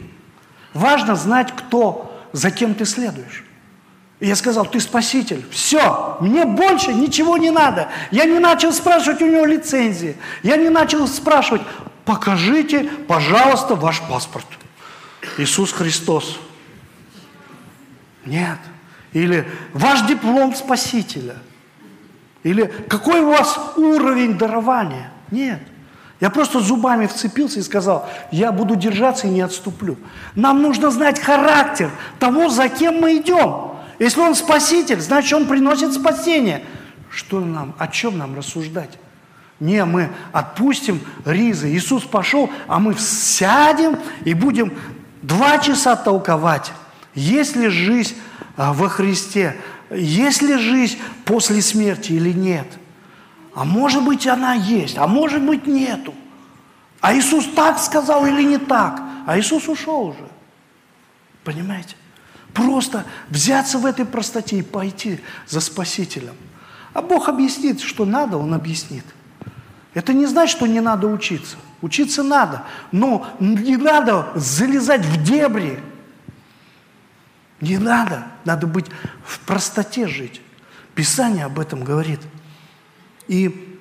Важно 0.74 1.16
знать, 1.16 1.54
кто, 1.56 2.20
за 2.32 2.50
кем 2.50 2.74
ты 2.74 2.86
следуешь. 2.86 3.44
И 4.20 4.28
я 4.28 4.36
сказал, 4.36 4.66
ты 4.66 4.80
спаситель. 4.80 5.46
Все, 5.52 6.18
мне 6.22 6.46
больше 6.46 6.92
ничего 6.92 7.38
не 7.38 7.52
надо. 7.52 7.90
Я 8.10 8.26
не 8.26 8.40
начал 8.40 8.74
спрашивать 8.74 9.22
у 9.22 9.28
него 9.28 9.46
лицензии. 9.46 10.16
Я 10.42 10.58
не 10.58 10.70
начал 10.70 11.08
спрашивать, 11.08 11.62
покажите, 12.06 12.90
пожалуйста, 13.08 13.76
ваш 13.76 14.02
паспорт. 14.02 14.48
Иисус 15.38 15.72
Христос. 15.72 16.40
Нет. 18.26 18.60
Или 19.14 19.48
ваш 19.74 20.02
диплом 20.08 20.56
Спасителя. 20.56 21.38
Или 22.44 22.66
какой 22.90 23.22
у 23.22 23.30
вас 23.30 23.58
уровень 23.78 24.38
дарования. 24.38 25.12
Нет. 25.32 25.60
Я 26.20 26.30
просто 26.30 26.60
зубами 26.60 27.06
вцепился 27.06 27.60
и 27.60 27.64
сказал, 27.64 28.10
я 28.32 28.52
буду 28.52 28.76
держаться 28.76 29.28
и 29.28 29.30
не 29.30 29.42
отступлю. 29.42 29.98
Нам 30.36 30.62
нужно 30.62 30.90
знать 30.90 31.20
характер 31.20 31.92
того, 32.20 32.50
за 32.50 32.70
кем 32.70 33.02
мы 33.02 33.18
идем. 33.18 33.74
Если 34.00 34.22
он 34.22 34.36
спаситель, 34.36 35.02
значит, 35.02 35.34
он 35.34 35.48
приносит 35.48 35.94
спасение. 35.94 36.64
Что 37.10 37.40
нам, 37.42 37.76
о 37.78 37.88
чем 37.88 38.18
нам 38.18 38.36
рассуждать? 38.36 38.92
Не, 39.64 39.86
мы 39.86 40.10
отпустим 40.34 41.00
ризы. 41.24 41.74
Иисус 41.74 42.04
пошел, 42.04 42.50
а 42.68 42.80
мы 42.80 42.96
сядем 42.96 43.98
и 44.26 44.34
будем 44.34 44.78
два 45.22 45.58
часа 45.58 45.96
толковать. 45.96 46.74
Есть 47.16 47.56
ли 47.56 47.70
жизнь 47.70 48.14
а, 48.58 48.74
во 48.74 48.90
Христе? 48.90 49.56
Есть 49.90 50.42
ли 50.42 50.58
жизнь 50.58 50.98
после 51.24 51.62
смерти 51.62 52.12
или 52.12 52.34
нет? 52.34 52.68
А 53.56 53.64
может 53.64 54.04
быть 54.04 54.28
она 54.28 54.54
есть, 54.54 54.98
а 54.98 55.08
может 55.08 55.42
быть 55.42 55.66
нету. 55.66 56.14
А 57.00 57.16
Иисус 57.16 57.46
так 57.56 57.80
сказал 57.80 58.26
или 58.26 58.44
не 58.44 58.58
так? 58.58 59.02
А 59.26 59.40
Иисус 59.40 59.70
ушел 59.70 60.08
уже. 60.08 60.28
Понимаете? 61.46 61.96
Просто 62.54 63.06
взяться 63.30 63.78
в 63.78 63.86
этой 63.86 64.04
простоте 64.04 64.58
и 64.58 64.62
пойти 64.62 65.22
за 65.48 65.62
Спасителем. 65.62 66.36
А 66.94 67.02
Бог 67.02 67.30
объяснит, 67.30 67.80
что 67.80 68.04
надо, 68.04 68.38
Он 68.38 68.54
объяснит. 68.54 69.06
Это 69.94 70.14
не 70.14 70.26
значит, 70.26 70.58
что 70.58 70.66
не 70.66 70.82
надо 70.82 71.08
учиться. 71.08 71.58
Учиться 71.82 72.24
надо, 72.24 72.64
но 72.92 73.28
не 73.40 73.78
надо 73.78 74.32
залезать 74.36 75.06
в 75.06 75.24
дебри. 75.24 75.80
Не 77.62 77.78
надо. 77.78 78.28
Надо 78.46 78.68
быть 78.68 78.88
в 79.26 79.40
простоте 79.42 80.08
жить. 80.08 80.42
Писание 80.96 81.46
об 81.46 81.60
этом 81.60 81.84
говорит. 81.84 82.20
И 83.28 83.80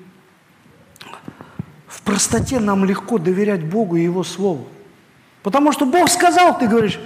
в 1.88 2.02
простоте 2.02 2.60
нам 2.60 2.84
легко 2.84 3.18
доверять 3.18 3.64
Богу 3.64 3.96
и 3.96 4.02
Его 4.02 4.24
Слову. 4.24 4.68
Потому 5.42 5.72
что 5.72 5.86
Бог 5.86 6.08
сказал, 6.08 6.58
ты 6.58 6.68
говоришь, 6.68 7.00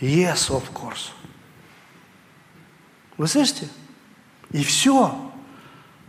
yes, 0.00 0.50
of 0.50 0.64
course. 0.72 1.10
Вы 3.16 3.28
слышите? 3.28 3.68
И 4.50 4.64
все. 4.64 5.32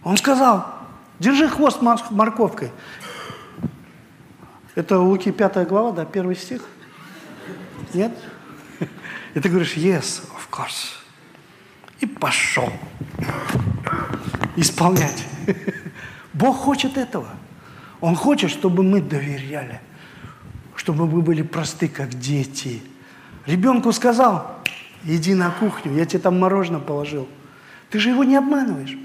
Он 0.04 0.18
сказал, 0.18 0.73
Держи 1.24 1.48
хвост 1.48 1.82
морковкой. 1.82 2.70
Это 4.76 5.00
Луки 5.00 5.32
5 5.32 5.66
глава, 5.70 5.94
да, 5.94 6.04
первый 6.04 6.36
стих. 6.36 6.64
Нет? 7.94 8.12
И 9.34 9.40
ты 9.40 9.48
говоришь, 9.48 9.78
yes, 9.78 10.22
of 10.36 10.50
course. 10.52 10.98
И 12.02 12.06
пошел 12.06 12.70
исполнять. 14.58 15.24
Бог 16.34 16.58
хочет 16.58 16.98
этого. 16.98 17.30
Он 18.02 18.18
хочет, 18.18 18.52
чтобы 18.52 18.84
мы 18.84 19.00
доверяли, 19.00 19.80
чтобы 20.76 21.08
мы 21.08 21.22
были 21.22 21.42
просты, 21.42 21.88
как 21.88 22.10
дети. 22.10 22.84
Ребенку 23.46 23.94
сказал, 23.94 24.58
иди 25.06 25.36
на 25.36 25.52
кухню, 25.52 25.94
я 25.94 26.06
тебе 26.06 26.20
там 26.20 26.38
мороженое 26.38 26.82
положил. 26.82 27.30
Ты 27.92 28.00
же 28.00 28.10
его 28.10 28.26
не 28.26 28.36
обманываешь. 28.36 28.98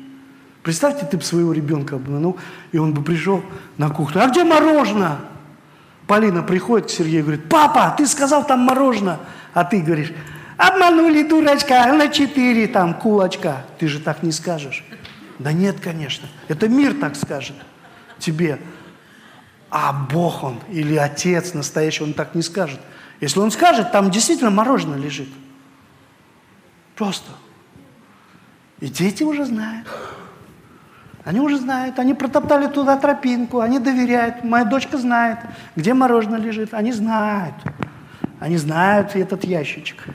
Представьте, 0.63 1.07
ты 1.07 1.17
бы 1.17 1.23
своего 1.23 1.53
ребенка 1.53 1.97
обманул, 1.97 2.37
и 2.73 2.79
он 2.79 2.93
бы 2.93 3.03
пришел 3.03 3.43
на 3.77 3.91
кухню. 3.91 4.23
А 4.23 4.29
где 4.29 4.45
мороженое? 4.45 5.19
Полина 6.07 6.43
приходит 6.43 6.89
к 6.89 6.91
Сергею 6.91 7.21
и 7.21 7.23
говорит, 7.23 7.49
папа, 7.49 7.95
ты 7.97 8.07
сказал 8.07 8.47
там 8.47 8.61
мороженое. 8.61 9.21
А 9.55 9.65
ты 9.65 9.81
говоришь, 9.81 10.13
обманули 10.57 11.23
дурачка 11.23 11.93
на 11.93 12.09
четыре 12.09 12.67
там 12.67 12.95
кулачка. 12.95 13.65
Ты 13.79 13.89
же 13.89 14.01
так 14.01 14.23
не 14.23 14.33
скажешь. 14.33 14.85
Да 15.39 15.53
нет, 15.53 15.81
конечно. 15.81 16.29
Это 16.49 16.69
мир 16.69 16.95
так 16.95 17.15
скажет 17.15 17.57
тебе. 18.19 18.59
А 19.71 19.93
Бог 19.93 20.43
он 20.45 20.61
или 20.71 20.97
Отец 20.97 21.55
настоящий, 21.55 22.03
он 22.03 22.15
так 22.15 22.35
не 22.35 22.43
скажет. 22.43 22.81
Если 23.21 23.39
он 23.39 23.51
скажет, 23.51 23.93
там 23.93 24.11
действительно 24.11 24.51
мороженое 24.51 24.99
лежит. 24.99 25.29
Просто. 26.97 27.31
И 28.81 28.89
дети 28.89 29.23
уже 29.23 29.45
знают. 29.45 29.87
Они 31.29 31.41
уже 31.41 31.59
знают, 31.59 31.99
они 31.99 32.15
протоптали 32.15 32.69
туда 32.69 32.97
тропинку, 32.97 33.61
они 33.61 33.79
доверяют. 33.79 34.45
Моя 34.45 34.65
дочка 34.65 34.97
знает, 34.97 35.39
где 35.77 35.93
мороженое 35.93 36.39
лежит. 36.39 36.73
Они 36.73 36.91
знают. 36.91 37.55
Они 38.41 38.57
знают 38.57 39.15
этот 39.15 39.45
ящичек. 39.45 40.07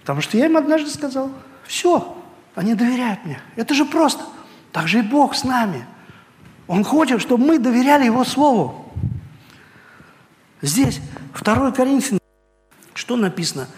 Потому 0.00 0.22
что 0.22 0.36
я 0.38 0.46
им 0.46 0.56
однажды 0.56 0.90
сказал, 0.90 1.30
все, 1.68 2.20
они 2.56 2.74
доверяют 2.74 3.24
мне. 3.24 3.38
Это 3.54 3.74
же 3.74 3.84
просто. 3.84 4.24
Так 4.72 4.88
же 4.88 4.98
и 4.98 5.02
Бог 5.02 5.36
с 5.36 5.44
нами. 5.44 5.86
Он 6.66 6.82
хочет, 6.82 7.20
чтобы 7.20 7.46
мы 7.46 7.60
доверяли 7.60 8.06
Его 8.06 8.24
Слову. 8.24 8.92
Здесь, 10.62 11.00
2 11.40 11.70
Коринфянам, 11.70 12.18
что 12.96 13.16
написано? 13.16 13.68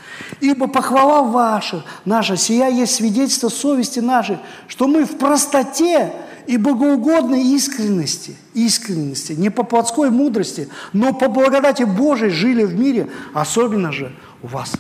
«Ибо 0.41 0.69
похвала 0.69 1.23
ваша, 1.23 1.85
наша, 2.05 2.37
сия 2.37 2.69
есть 2.69 2.95
свидетельство 2.95 3.49
совести 3.49 3.99
нашей, 3.99 4.39
что 4.69 4.87
мы 4.87 5.05
в 5.05 5.19
простоте 5.19 6.13
и 6.47 6.57
богоугодной 6.57 7.43
искренности, 7.43 8.37
искренности, 8.55 9.33
не 9.33 9.51
по 9.51 9.65
плотской 9.65 10.11
мудрости, 10.11 10.69
но 10.93 11.13
по 11.13 11.29
благодати 11.29 11.83
Божией 11.83 12.31
жили 12.31 12.65
в 12.65 12.79
мире, 12.79 13.11
особенно 13.35 13.91
же 13.91 14.13
у 14.43 14.47
вас». 14.47 14.73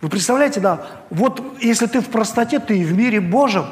Вы 0.00 0.08
представляете, 0.08 0.60
да, 0.60 0.86
вот 1.10 1.42
если 1.60 1.86
ты 1.86 2.00
в 2.00 2.08
простоте, 2.08 2.58
ты 2.58 2.78
и 2.78 2.84
в 2.84 2.92
мире 2.92 3.20
Божьем, 3.20 3.66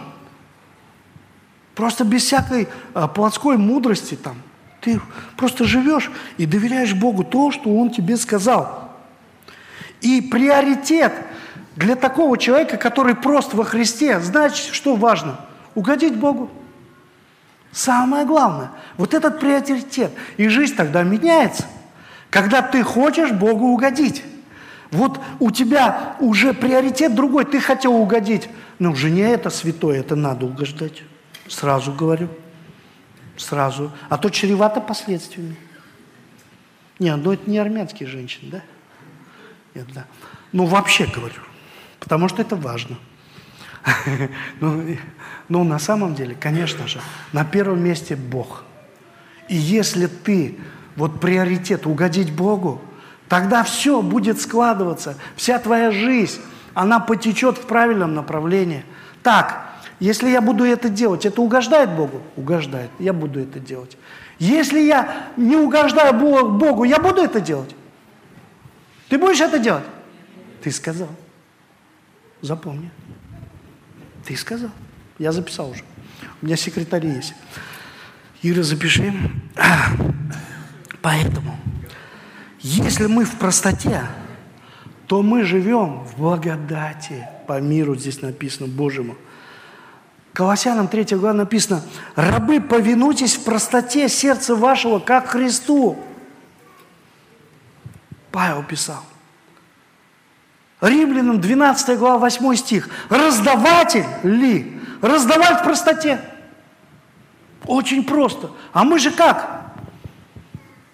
просто 1.75 2.05
без 2.05 2.23
всякой 2.23 2.69
а, 2.95 3.09
плотской 3.09 3.57
мудрости 3.57 4.15
там, 4.15 4.37
ты 4.81 5.01
просто 5.37 5.65
живешь 5.65 6.11
и 6.39 6.47
доверяешь 6.47 6.95
Богу 6.95 7.25
то, 7.25 7.51
что 7.51 7.75
Он 7.77 7.91
тебе 7.91 8.17
сказал– 8.17 8.81
и 10.05 10.21
приоритет 10.21 11.13
для 11.77 11.97
такого 11.97 12.37
человека, 12.39 12.77
который 12.77 13.17
прост 13.17 13.55
во 13.55 13.65
Христе, 13.65 14.21
значит, 14.21 14.73
что 14.73 14.95
важно? 14.97 15.41
Угодить 15.75 16.15
Богу. 16.15 16.51
Самое 17.73 18.25
главное. 18.25 18.71
Вот 18.97 19.15
этот 19.15 19.41
приоритет. 19.41 20.13
И 20.37 20.47
жизнь 20.49 20.77
тогда 20.77 21.03
меняется, 21.03 21.65
когда 22.31 22.63
ты 22.63 22.83
хочешь 22.85 23.33
Богу 23.33 23.69
угодить. 23.69 24.23
Вот 24.93 25.19
у 25.41 25.51
тебя 25.51 26.17
уже 26.21 26.53
приоритет 26.53 27.15
другой. 27.15 27.47
Ты 27.47 27.59
хотел 27.59 27.95
угодить. 27.95 28.49
Но 28.79 28.95
жене 28.95 29.31
это 29.31 29.51
святое, 29.51 30.01
это 30.01 30.15
надо 30.15 30.47
угождать. 30.47 31.03
Сразу 31.49 31.93
говорю. 31.93 32.29
Сразу. 33.37 33.91
А 34.09 34.19
то 34.19 34.29
чревато 34.29 34.81
последствиями. 34.81 35.57
Не, 37.01 37.17
ну 37.17 37.33
это 37.33 37.51
не 37.51 37.59
армянские 37.59 38.09
женщины, 38.09 38.51
да? 38.53 38.63
Нет, 39.75 39.87
да. 39.95 40.05
Ну, 40.53 40.67
вообще 40.67 41.07
говорю, 41.07 41.41
потому 42.01 42.29
что 42.29 42.43
это 42.43 42.57
важно. 42.57 42.97
Ну, 44.61 44.97
ну, 45.49 45.65
на 45.65 45.79
самом 45.79 46.15
деле, 46.15 46.35
конечно 46.35 46.87
же, 46.87 47.01
на 47.33 47.45
первом 47.45 47.83
месте 47.85 48.17
Бог. 48.17 48.65
И 49.49 49.57
если 49.57 50.07
ты, 50.07 50.59
вот 50.97 51.21
приоритет 51.21 51.87
угодить 51.87 52.33
Богу, 52.33 52.81
тогда 53.29 53.63
все 53.63 54.01
будет 54.01 54.41
складываться, 54.41 55.19
вся 55.37 55.59
твоя 55.59 55.91
жизнь, 55.91 56.41
она 56.73 56.99
потечет 56.99 57.59
в 57.59 57.67
правильном 57.67 58.15
направлении. 58.15 58.85
Так, 59.23 59.67
если 60.01 60.31
я 60.31 60.41
буду 60.41 60.65
это 60.65 60.89
делать, 60.89 61.27
это 61.27 61.43
угождает 61.43 61.91
Богу? 61.91 62.23
Угождает. 62.37 62.91
Я 62.99 63.13
буду 63.13 63.41
это 63.41 63.61
делать. 63.61 63.97
Если 64.39 64.81
я 64.81 65.29
не 65.37 65.57
угождаю 65.57 66.15
Богу, 66.15 66.85
я 66.85 66.99
буду 66.99 67.23
это 67.23 67.41
делать? 67.41 67.75
Ты 69.15 69.19
будешь 69.19 69.41
это 69.41 69.61
делать? 69.61 69.85
Ты 70.61 70.73
сказал. 70.73 71.09
Запомни. 72.41 72.91
Ты 74.27 74.37
сказал. 74.37 74.73
Я 75.21 75.31
записал 75.31 75.71
уже. 75.71 75.85
У 76.43 76.47
меня 76.47 76.57
секретарь 76.57 77.07
есть. 77.07 77.33
Ира, 78.43 78.65
запиши. 78.65 79.15
Поэтому, 81.01 81.57
если 82.59 83.07
мы 83.07 83.25
в 83.25 83.39
простоте, 83.39 84.01
то 85.07 85.23
мы 85.23 85.45
живем 85.45 86.05
в 86.07 86.19
благодати 86.19 87.29
по 87.47 87.61
миру, 87.61 87.95
здесь 87.95 88.21
написано, 88.21 88.67
Божьему. 88.67 89.15
Колоссянам 90.33 90.89
3 90.89 91.15
глава 91.15 91.35
написано, 91.35 91.85
«Рабы, 92.17 92.61
повинуйтесь 92.61 93.37
в 93.37 93.45
простоте 93.45 94.09
сердца 94.09 94.57
вашего, 94.57 94.99
как 94.99 95.29
Христу». 95.29 96.05
Павел 98.35 98.65
писал. 98.65 99.05
Римлянам 100.81 101.41
12 101.41 101.97
глава 101.97 102.19
8 102.19 102.57
стих. 102.57 102.89
Раздаватель 103.09 104.05
ли? 104.25 104.77
Раздавать 105.01 105.61
в 105.61 105.63
простоте. 105.63 106.21
Очень 107.65 108.03
просто. 108.03 108.51
А 108.73 108.83
мы 108.83 108.99
же 108.99 109.13
как? 109.13 109.73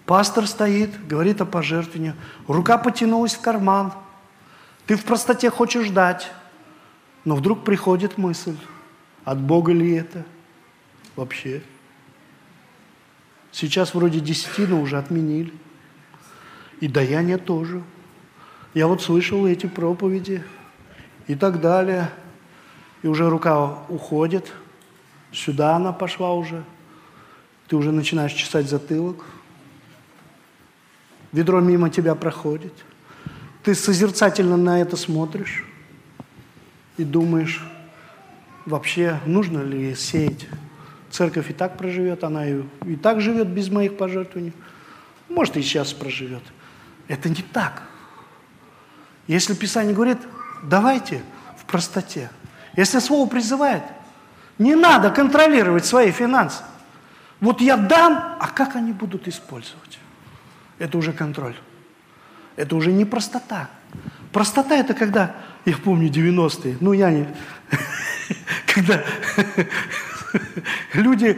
Пастор 0.05 0.45
стоит, 0.45 1.07
говорит 1.07 1.41
о 1.41 1.45
пожертвовании. 1.47 2.13
Рука 2.47 2.77
потянулась 2.77 3.33
в 3.33 3.41
карман. 3.41 3.91
Ты 4.85 4.95
в 4.95 5.03
простоте 5.03 5.49
хочешь 5.49 5.89
дать. 5.89 6.31
Но 7.25 7.35
вдруг 7.35 7.63
приходит 7.63 8.19
мысль, 8.19 8.55
от 9.25 9.39
Бога 9.39 9.73
ли 9.73 9.95
это 9.95 10.23
вообще? 11.15 11.63
Сейчас 13.51 13.95
вроде 13.95 14.19
десятину 14.19 14.79
уже 14.79 14.99
отменили. 14.99 15.51
И 16.81 16.87
даяние 16.87 17.37
тоже. 17.37 17.81
Я 18.73 18.87
вот 18.87 19.01
слышал 19.01 19.45
эти 19.45 19.67
проповеди 19.67 20.43
и 21.27 21.35
так 21.35 21.61
далее. 21.61 22.09
И 23.03 23.07
уже 23.07 23.29
рука 23.29 23.85
уходит. 23.87 24.51
Сюда 25.31 25.75
она 25.75 25.93
пошла 25.93 26.33
уже. 26.33 26.63
Ты 27.67 27.75
уже 27.75 27.91
начинаешь 27.91 28.33
чесать 28.33 28.67
затылок. 28.67 29.23
Ведро 31.31 31.61
мимо 31.61 31.89
тебя 31.89 32.15
проходит. 32.15 32.73
Ты 33.63 33.75
созерцательно 33.75 34.57
на 34.57 34.81
это 34.81 34.97
смотришь 34.97 35.63
и 36.97 37.03
думаешь, 37.03 37.63
вообще 38.65 39.19
нужно 39.25 39.61
ли 39.61 39.93
сеять? 39.95 40.47
Церковь 41.11 41.51
и 41.51 41.53
так 41.53 41.77
проживет, 41.77 42.23
она 42.23 42.47
и, 42.47 42.63
и 42.85 42.95
так 42.95 43.21
живет 43.21 43.49
без 43.49 43.69
моих 43.69 43.97
пожертвований. 43.97 44.53
Может, 45.29 45.57
и 45.57 45.61
сейчас 45.61 45.93
проживет. 45.93 46.41
Это 47.11 47.27
не 47.27 47.41
так. 47.41 47.83
Если 49.27 49.53
Писание 49.53 49.93
говорит, 49.93 50.19
давайте 50.63 51.21
в 51.57 51.65
простоте. 51.65 52.29
Если 52.77 52.99
Слово 52.99 53.27
призывает, 53.27 53.83
не 54.57 54.75
надо 54.75 55.09
контролировать 55.09 55.85
свои 55.85 56.11
финансы. 56.11 56.63
Вот 57.41 57.59
я 57.59 57.75
дам, 57.75 58.37
а 58.39 58.47
как 58.47 58.77
они 58.77 58.93
будут 58.93 59.27
использовать? 59.27 59.99
Это 60.79 60.97
уже 60.97 61.11
контроль. 61.11 61.57
Это 62.55 62.77
уже 62.77 62.93
не 62.93 63.03
простота. 63.03 63.69
Простота 64.31 64.77
это 64.77 64.93
когда, 64.93 65.35
я 65.65 65.75
помню 65.75 66.09
90-е, 66.09 66.77
ну 66.79 66.93
я 66.93 67.11
не... 67.11 67.27
Когда 68.73 69.03
люди 70.93 71.37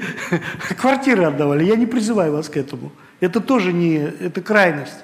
квартиры 0.78 1.24
отдавали, 1.24 1.64
я 1.64 1.76
не 1.76 1.88
призываю 1.88 2.34
вас 2.34 2.48
к 2.48 2.58
этому. 2.58 2.92
Это 3.22 3.40
тоже 3.40 3.74
не, 3.74 3.96
это 3.96 4.40
крайность. 4.40 5.04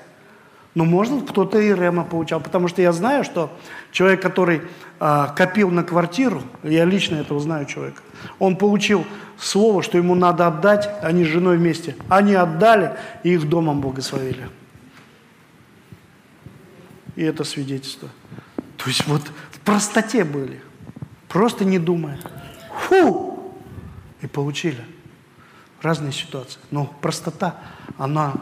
Но, 0.76 0.86
может, 0.86 1.30
кто-то 1.30 1.60
и 1.60 1.74
Рема 1.74 2.04
получал, 2.04 2.40
потому 2.40 2.68
что 2.68 2.82
я 2.82 2.92
знаю, 2.94 3.24
что 3.24 3.52
человек, 3.92 4.22
который 4.22 4.62
э, 5.00 5.28
копил 5.36 5.72
на 5.72 5.84
квартиру, 5.84 6.44
я 6.64 6.86
лично 6.86 7.16
этого 7.16 7.40
знаю 7.40 7.66
человека, 7.66 8.02
он 8.38 8.56
получил 8.56 9.06
слово, 9.38 9.82
что 9.82 9.98
ему 9.98 10.16
надо 10.16 10.48
отдать, 10.48 10.90
они 11.02 11.24
с 11.24 11.28
женой 11.28 11.58
вместе. 11.58 11.96
Они 12.08 12.34
отдали, 12.36 12.96
и 13.24 13.34
их 13.34 13.50
домом 13.50 13.82
благословили. 13.82 14.50
и 17.16 17.24
это 17.24 17.44
свидетельство. 17.44 18.08
То 18.78 18.88
есть 18.88 19.06
вот 19.08 19.22
в 19.52 19.60
простоте 19.60 20.24
были, 20.24 20.62
просто 21.28 21.66
не 21.66 21.78
думая. 21.78 22.18
Фу! 22.88 23.54
И 24.22 24.28
получили 24.28 24.82
разные 25.82 26.14
ситуации. 26.14 26.60
Но 26.72 26.86
простота, 27.02 27.58
она, 27.98 28.36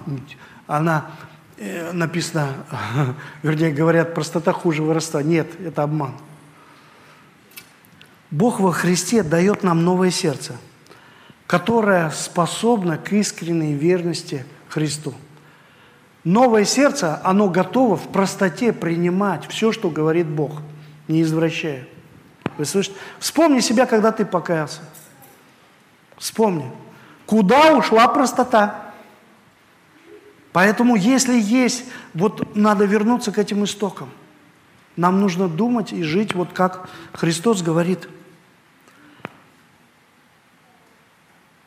она 0.68 1.10
написано, 1.58 2.66
вернее 3.44 3.72
говорят, 3.72 4.14
простота 4.14 4.52
хуже 4.54 4.84
вырастания. 4.84 5.44
Нет, 5.44 5.60
это 5.60 5.84
обман. 5.84 6.14
Бог 8.30 8.60
во 8.60 8.72
Христе 8.72 9.24
дает 9.24 9.64
нам 9.64 9.84
новое 9.84 10.12
сердце, 10.12 10.58
которое 11.48 12.10
способно 12.10 12.98
к 12.98 13.14
искренней 13.14 13.74
верности 13.74 14.46
Христу. 14.70 15.14
Новое 16.24 16.66
сердце, 16.66 17.22
оно 17.24 17.48
готово 17.50 17.96
в 17.96 18.10
простоте 18.10 18.74
принимать 18.74 19.48
все, 19.48 19.72
что 19.72 19.90
говорит 19.90 20.28
Бог, 20.28 20.62
не 21.08 21.22
извращая. 21.22 21.88
Вы 22.58 22.66
слышите? 22.66 22.98
Вспомни 23.20 23.62
себя, 23.62 23.86
когда 23.86 24.12
ты 24.12 24.26
покаялся. 24.26 24.82
Вспомни. 26.18 26.70
Куда 27.26 27.74
ушла 27.74 28.08
простота? 28.10 28.87
Поэтому, 30.54 30.96
если 30.96 31.40
есть, 31.40 31.86
вот 32.14 32.56
надо 32.56 32.86
вернуться 32.86 33.32
к 33.32 33.38
этим 33.38 33.64
истокам. 33.64 34.10
Нам 34.96 35.22
нужно 35.22 35.48
думать 35.48 35.94
и 35.94 36.02
жить, 36.04 36.34
вот 36.34 36.54
как 36.54 36.90
Христос 37.14 37.62
говорит. 37.62 38.10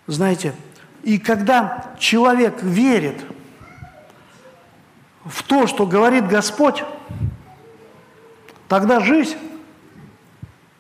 Знаете, 0.07 0.55
и 1.05 1.19
когда 1.19 1.95
человек 1.99 2.63
верит 2.63 3.25
в 5.25 5.43
то, 5.45 5.67
что 5.67 5.87
говорит 5.87 6.27
Господь, 6.27 6.83
тогда 8.67 9.01
жизнь 9.01 9.37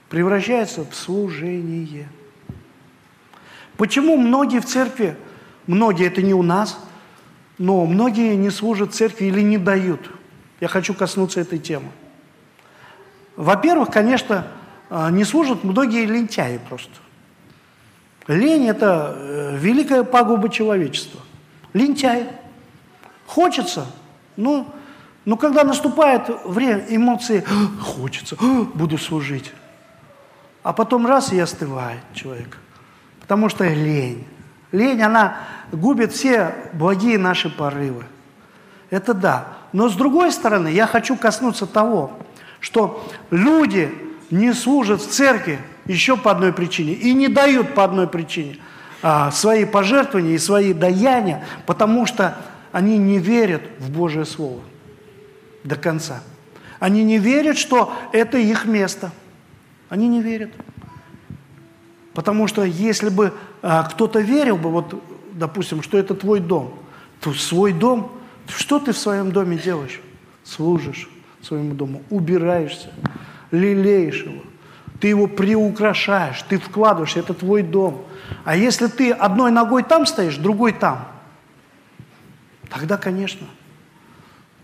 превращается 0.08 0.84
в 0.84 0.94
служение. 0.94 2.08
Почему 3.76 4.16
многие 4.16 4.60
в 4.60 4.66
церкви, 4.66 5.16
многие 5.66 6.08
это 6.08 6.20
не 6.20 6.34
у 6.34 6.42
нас, 6.42 6.78
но 7.60 7.86
многие 7.86 8.34
не 8.34 8.50
служат 8.50 8.94
церкви 8.94 9.26
или 9.26 9.42
не 9.42 9.56
дают? 9.56 10.00
Я 10.60 10.66
хочу 10.66 10.94
коснуться 10.94 11.40
этой 11.40 11.60
темы. 11.60 11.90
Во-первых, 13.36 13.90
конечно, 13.90 14.48
а, 14.90 15.10
не 15.10 15.22
служат 15.22 15.62
многие 15.62 16.04
лентяи 16.06 16.58
просто. 16.68 16.90
Лень– 18.26 18.66
это 18.68 19.14
э, 19.16 19.56
великая 19.58 20.02
пагуба 20.02 20.48
человечества. 20.48 21.20
Лентяй. 21.72 22.28
Хочется, 23.26 23.86
ну, 24.36 24.66
но 25.24 25.36
когда 25.36 25.62
наступает 25.62 26.28
время, 26.44 26.84
эмоции, 26.88 27.44
хочется, 27.80 28.36
буду 28.74 28.98
служить. 28.98 29.52
А 30.62 30.72
потом 30.72 31.06
раз 31.06 31.32
и 31.32 31.38
остывает 31.38 32.00
человек– 32.14 32.58
Потому 33.30 33.48
что 33.48 33.64
лень. 33.64 34.26
Лень, 34.72 35.02
она 35.02 35.36
губит 35.72 36.12
все 36.12 36.54
благие 36.72 37.18
наши 37.18 37.50
порывы. 37.50 38.04
Это 38.90 39.14
да. 39.14 39.48
Но 39.72 39.88
с 39.88 39.94
другой 39.94 40.32
стороны, 40.32 40.68
я 40.68 40.86
хочу 40.86 41.16
коснуться 41.16 41.66
того, 41.66 42.18
что 42.60 43.08
люди 43.30 43.92
не 44.30 44.52
служат 44.52 45.00
в 45.00 45.08
церкви 45.08 45.58
еще 45.86 46.16
по 46.16 46.30
одной 46.30 46.52
причине 46.52 46.92
и 46.92 47.12
не 47.14 47.28
дают 47.28 47.74
по 47.74 47.84
одной 47.84 48.06
причине 48.06 48.58
а, 49.02 49.30
свои 49.30 49.64
пожертвования 49.64 50.34
и 50.34 50.38
свои 50.38 50.72
даяния, 50.72 51.44
потому 51.66 52.06
что 52.06 52.36
они 52.72 52.98
не 52.98 53.18
верят 53.18 53.62
в 53.78 53.90
Божье 53.90 54.24
Слово 54.24 54.60
до 55.64 55.76
конца. 55.76 56.20
Они 56.78 57.04
не 57.04 57.18
верят, 57.18 57.58
что 57.58 57.92
это 58.12 58.38
их 58.38 58.64
место. 58.64 59.10
Они 59.88 60.08
не 60.08 60.22
верят. 60.22 60.50
Потому 62.14 62.46
что 62.46 62.64
если 62.64 63.08
бы 63.08 63.34
а, 63.62 63.84
кто-то 63.84 64.20
верил 64.20 64.56
бы, 64.56 64.70
вот, 64.70 65.02
допустим, 65.32 65.82
что 65.82 65.98
это 65.98 66.14
твой 66.14 66.40
дом, 66.40 66.78
то 67.20 67.32
свой 67.32 67.72
дом, 67.72 68.12
что 68.48 68.78
ты 68.78 68.92
в 68.92 68.98
своем 68.98 69.32
доме 69.32 69.58
делаешь? 69.58 70.00
Служишь 70.44 71.08
своему 71.42 71.74
дому, 71.74 72.02
убираешься, 72.10 72.90
лелеешь 73.50 74.24
его, 74.24 74.42
ты 75.00 75.08
его 75.08 75.26
приукрашаешь, 75.26 76.42
ты 76.42 76.58
вкладываешь, 76.58 77.16
это 77.16 77.32
твой 77.32 77.62
дом. 77.62 78.04
А 78.44 78.56
если 78.56 78.86
ты 78.86 79.12
одной 79.12 79.50
ногой 79.50 79.82
там 79.82 80.06
стоишь, 80.06 80.36
другой 80.36 80.72
там, 80.72 81.08
тогда, 82.68 82.96
конечно, 82.98 83.46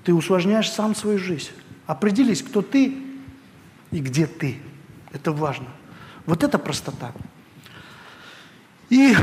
ты 0.05 0.13
усложняешь 0.13 0.71
сам 0.71 0.95
свою 0.95 1.19
жизнь. 1.19 1.51
Определись, 1.87 2.43
кто 2.43 2.63
ты 2.63 2.97
и 3.91 4.01
где 4.01 4.27
ты. 4.27 4.59
Это 5.13 5.33
важно. 5.33 5.67
Вот 6.27 6.45
это 6.45 6.59
простота. 6.59 7.13
И 8.89 9.15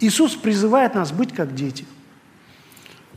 Иисус 0.00 0.34
призывает 0.34 0.94
нас 0.94 1.12
быть 1.12 1.32
как 1.32 1.54
дети. 1.54 1.86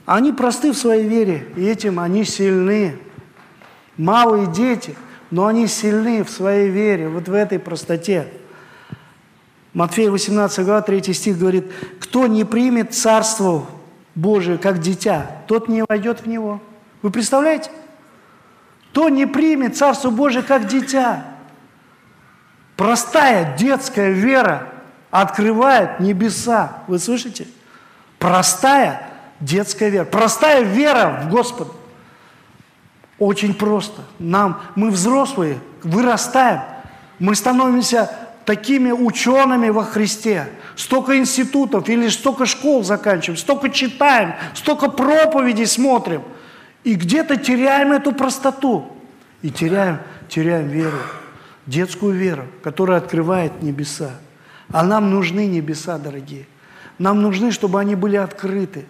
Они 0.05 0.31
просты 0.31 0.71
в 0.71 0.77
своей 0.77 1.07
вере, 1.07 1.47
и 1.57 1.65
этим 1.65 1.99
они 1.99 2.23
сильны. 2.23 2.97
Малые 3.97 4.47
дети, 4.47 4.95
но 5.31 5.47
они 5.47 5.67
сильны 5.67 6.23
в 6.23 6.29
своей 6.29 6.69
вере, 6.69 7.09
вот 7.09 7.27
в 7.27 7.33
этой 7.33 7.59
простоте. 7.59 8.27
Матфея 9.73 10.09
18 10.09 10.65
глава 10.65 10.81
3 10.81 11.13
стих 11.13 11.37
говорит, 11.37 11.69
«Кто 11.99 12.27
не 12.27 12.45
примет 12.45 12.93
Царство 12.93 13.65
Божие 14.15 14.57
как 14.57 14.79
дитя, 14.79 15.29
тот 15.47 15.67
не 15.67 15.83
войдет 15.87 16.21
в 16.21 16.27
него». 16.27 16.61
Вы 17.01 17.11
представляете? 17.11 17.69
Кто 18.91 19.09
не 19.09 19.27
примет 19.27 19.75
Царство 19.75 20.09
Божие 20.09 20.41
как 20.41 20.67
дитя? 20.67 21.25
Простая 22.77 23.57
детская 23.57 24.11
вера– 24.11 24.69
открывает 25.11 25.99
небеса. 25.99 26.83
Вы 26.87 26.99
слышите? 26.99 27.47
Простая 28.19 29.09
детская 29.39 29.89
вера. 29.89 30.05
Простая 30.05 30.63
вера 30.63 31.21
в 31.23 31.29
Господа. 31.29 31.71
Очень 33.19 33.53
просто. 33.53 34.01
Нам, 34.19 34.61
мы 34.75 34.89
взрослые, 34.91 35.59
вырастаем. 35.83 36.61
Мы 37.19 37.35
становимся 37.35 38.11
такими 38.45 38.91
учеными 38.91 39.69
во 39.69 39.83
Христе. 39.83 40.49
Столько 40.75 41.17
институтов 41.17 41.89
или 41.89 42.07
столько 42.07 42.45
школ 42.45 42.83
заканчиваем, 42.83 43.37
столько 43.37 43.69
читаем, 43.69 44.35
столько 44.53 44.89
проповедей 44.89 45.65
смотрим. 45.65 46.23
И 46.83 46.93
где-то 46.93 47.37
теряем 47.37 47.91
эту 47.91 48.11
простоту. 48.11 48.93
И 49.41 49.49
теряем, 49.49 49.99
теряем 50.29 50.67
веру, 50.67 50.97
детскую 51.65 52.13
веру, 52.13 52.45
которая 52.63 52.99
открывает 52.99 53.61
небеса. 53.61 54.11
А 54.69 54.83
нам 54.83 55.11
нужны 55.11 55.47
небеса, 55.47 55.97
дорогие. 55.97 56.45
Нам 56.99 57.21
нужны, 57.21 57.51
чтобы 57.51 57.79
они 57.79 57.95
были 57.95 58.15
открыты. 58.15 58.85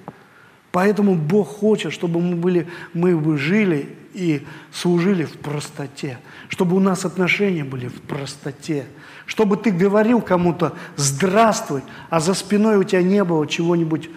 Поэтому 0.72 1.16
Бог 1.16 1.48
хочет, 1.48 1.94
чтобы 1.94 2.20
мы, 2.20 2.36
были, 2.36 2.68
мы 2.94 3.18
бы 3.18 3.38
жили 3.38 3.96
и 4.14 4.46
служили 4.72 5.24
в 5.24 5.34
простоте. 5.34 6.20
Чтобы 6.50 6.76
у 6.76 6.80
нас 6.80 7.06
отношения 7.06 7.64
были 7.64 7.88
в 7.88 8.02
простоте. 8.02 8.86
Чтобы 9.26 9.58
ты 9.58 9.72
говорил 9.72 10.22
кому-то 10.22 10.74
«здравствуй», 10.96 11.82
а 12.10 12.20
за 12.20 12.34
спиной 12.34 12.78
у 12.78 12.84
тебя 12.84 13.02
не 13.02 13.24
было 13.24 13.48
чего-нибудь 13.48 14.10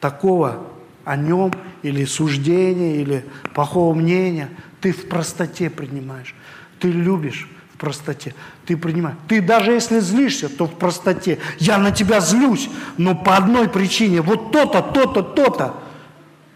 такого 0.00 0.66
о 1.04 1.16
нем, 1.16 1.52
или 1.82 2.04
суждения, 2.04 2.96
или 2.96 3.24
плохого 3.54 3.94
мнения. 3.94 4.50
Ты 4.80 4.92
в 4.92 5.08
простоте 5.08 5.70
принимаешь. 5.70 6.34
Ты 6.80 6.90
любишь 6.90 7.48
в 7.78 7.80
простоте. 7.80 8.34
Ты 8.66 8.76
принимаешь. 8.76 9.16
Ты 9.28 9.40
даже 9.40 9.70
если 9.70 10.00
злишься, 10.00 10.48
то 10.48 10.66
в 10.66 10.74
простоте. 10.74 11.38
Я 11.60 11.78
на 11.78 11.92
тебя 11.92 12.18
злюсь, 12.18 12.68
но 12.96 13.14
по 13.14 13.36
одной 13.36 13.68
причине. 13.68 14.20
Вот 14.20 14.50
то-то, 14.50 14.82
то-то, 14.82 15.22
то-то. 15.22 15.80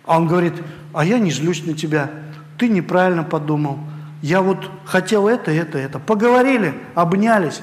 А 0.04 0.16
он 0.16 0.26
говорит, 0.26 0.54
а 0.92 1.04
я 1.04 1.20
не 1.20 1.30
злюсь 1.30 1.64
на 1.64 1.74
тебя. 1.74 2.10
Ты 2.58 2.68
неправильно 2.68 3.22
подумал. 3.22 3.78
Я 4.20 4.42
вот 4.42 4.68
хотел 4.84 5.28
это, 5.28 5.52
это, 5.52 5.78
это. 5.78 6.00
Поговорили, 6.00 6.74
обнялись. 6.96 7.60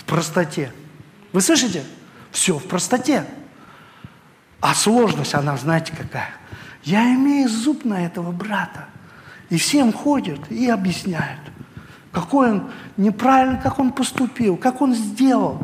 В 0.00 0.04
простоте. 0.04 0.72
Вы 1.32 1.42
слышите? 1.42 1.84
Все 2.30 2.58
в 2.58 2.64
простоте. 2.64 3.26
А 4.62 4.74
сложность, 4.74 5.34
она, 5.34 5.58
знаете, 5.58 5.92
какая? 5.94 6.30
Я 6.82 7.14
имею 7.14 7.46
зуб 7.50 7.84
на 7.84 8.06
этого 8.06 8.32
брата. 8.32 8.86
И 9.50 9.58
всем 9.58 9.92
ходят 9.92 10.50
и 10.50 10.70
объясняют 10.70 11.40
какой 12.14 12.52
он 12.52 12.70
неправильно, 12.96 13.60
как 13.60 13.78
он 13.78 13.92
поступил, 13.92 14.56
как 14.56 14.80
он 14.80 14.94
сделал. 14.94 15.60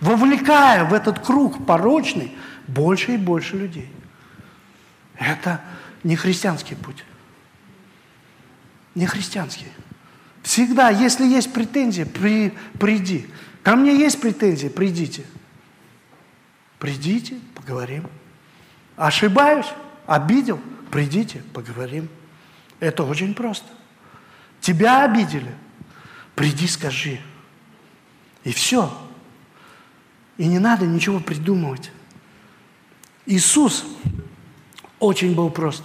Вовлекая 0.00 0.84
в 0.84 0.94
этот 0.94 1.18
круг 1.18 1.66
порочный 1.66 2.34
больше 2.66 3.14
и 3.14 3.16
больше 3.18 3.56
людей. 3.56 3.90
Это 5.16 5.60
не 6.02 6.16
христианский 6.16 6.76
путь. 6.76 7.04
Не 8.94 9.06
христианский. 9.06 9.66
Всегда, 10.42 10.88
если 10.88 11.26
есть 11.26 11.52
претензии, 11.52 12.04
при, 12.04 12.54
приди. 12.80 13.28
Ко 13.62 13.76
мне 13.76 13.94
есть 13.98 14.20
претензии, 14.20 14.68
придите. 14.68 15.24
Придите, 16.78 17.38
поговорим. 17.54 18.04
Ошибаюсь? 18.96 19.66
Обидел? 20.06 20.58
Придите, 20.90 21.42
поговорим. 21.52 22.08
Это 22.80 23.02
очень 23.02 23.34
просто. 23.34 23.66
Тебя 24.60 25.04
обидели? 25.04 25.54
Приди, 26.34 26.66
скажи. 26.66 27.20
И 28.44 28.52
все. 28.52 28.92
И 30.36 30.46
не 30.46 30.58
надо 30.58 30.86
ничего 30.86 31.20
придумывать. 31.20 31.90
Иисус 33.26 33.84
очень 34.98 35.34
был 35.34 35.50
прост. 35.50 35.84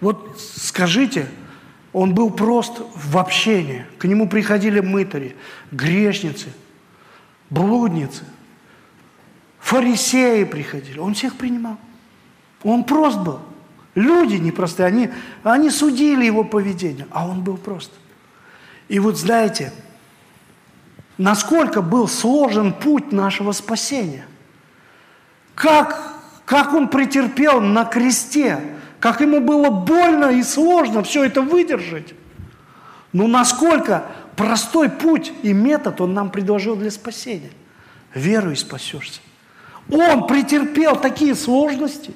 Вот 0.00 0.40
скажите, 0.40 1.28
он 1.92 2.14
был 2.14 2.30
прост 2.30 2.80
в 2.94 3.18
общении. 3.18 3.84
К 3.98 4.04
нему 4.06 4.28
приходили 4.28 4.80
мытари, 4.80 5.36
грешницы, 5.70 6.52
блудницы, 7.50 8.24
фарисеи 9.58 10.44
приходили. 10.44 10.98
Он 10.98 11.14
всех 11.14 11.36
принимал. 11.36 11.78
Он 12.62 12.84
прост 12.84 13.18
был. 13.18 13.40
Люди 13.94 14.36
непростые, 14.36 14.86
они, 14.86 15.10
они 15.42 15.70
судили 15.70 16.24
его 16.24 16.44
поведение, 16.44 17.06
а 17.10 17.26
он 17.26 17.42
был 17.42 17.56
прост. 17.56 17.90
И 18.88 18.98
вот 18.98 19.18
знаете, 19.18 19.72
насколько 21.18 21.82
был 21.82 22.08
сложен 22.08 22.72
путь 22.72 23.12
нашего 23.12 23.52
спасения. 23.52 24.26
Как, 25.54 26.14
как 26.44 26.72
он 26.72 26.88
претерпел 26.88 27.60
на 27.60 27.84
кресте, 27.84 28.60
как 29.00 29.20
ему 29.20 29.40
было 29.40 29.70
больно 29.70 30.26
и 30.26 30.42
сложно 30.42 31.02
все 31.02 31.24
это 31.24 31.42
выдержать. 31.42 32.14
Но 33.12 33.26
насколько 33.26 34.06
простой 34.36 34.88
путь 34.88 35.32
и 35.42 35.52
метод 35.52 36.00
он 36.00 36.14
нам 36.14 36.30
предложил 36.30 36.76
для 36.76 36.90
спасения. 36.90 37.50
Веруй, 38.14 38.56
спасешься. 38.56 39.20
Он 39.90 40.26
претерпел 40.26 40.96
такие 40.96 41.34
сложности 41.34 42.12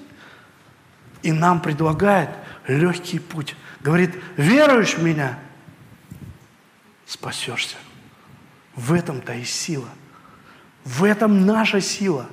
и 1.24 1.32
нам 1.32 1.60
предлагает 1.60 2.28
легкий 2.68 3.18
путь. 3.18 3.56
Говорит, 3.80 4.14
веруешь 4.36 4.94
в 4.94 5.02
меня, 5.02 5.38
спасешься. 7.06 7.76
В 8.76 8.92
этом-то 8.92 9.32
и 9.32 9.44
сила. 9.44 9.88
В 10.84 11.02
этом 11.04 11.46
наша 11.46 11.80
сила. 11.80 12.26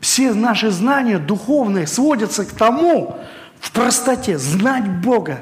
Все 0.00 0.34
наши 0.34 0.70
знания 0.70 1.18
духовные 1.18 1.88
сводятся 1.88 2.44
к 2.44 2.52
тому, 2.52 3.18
в 3.58 3.72
простоте, 3.72 4.38
знать 4.38 4.88
Бога, 4.88 5.40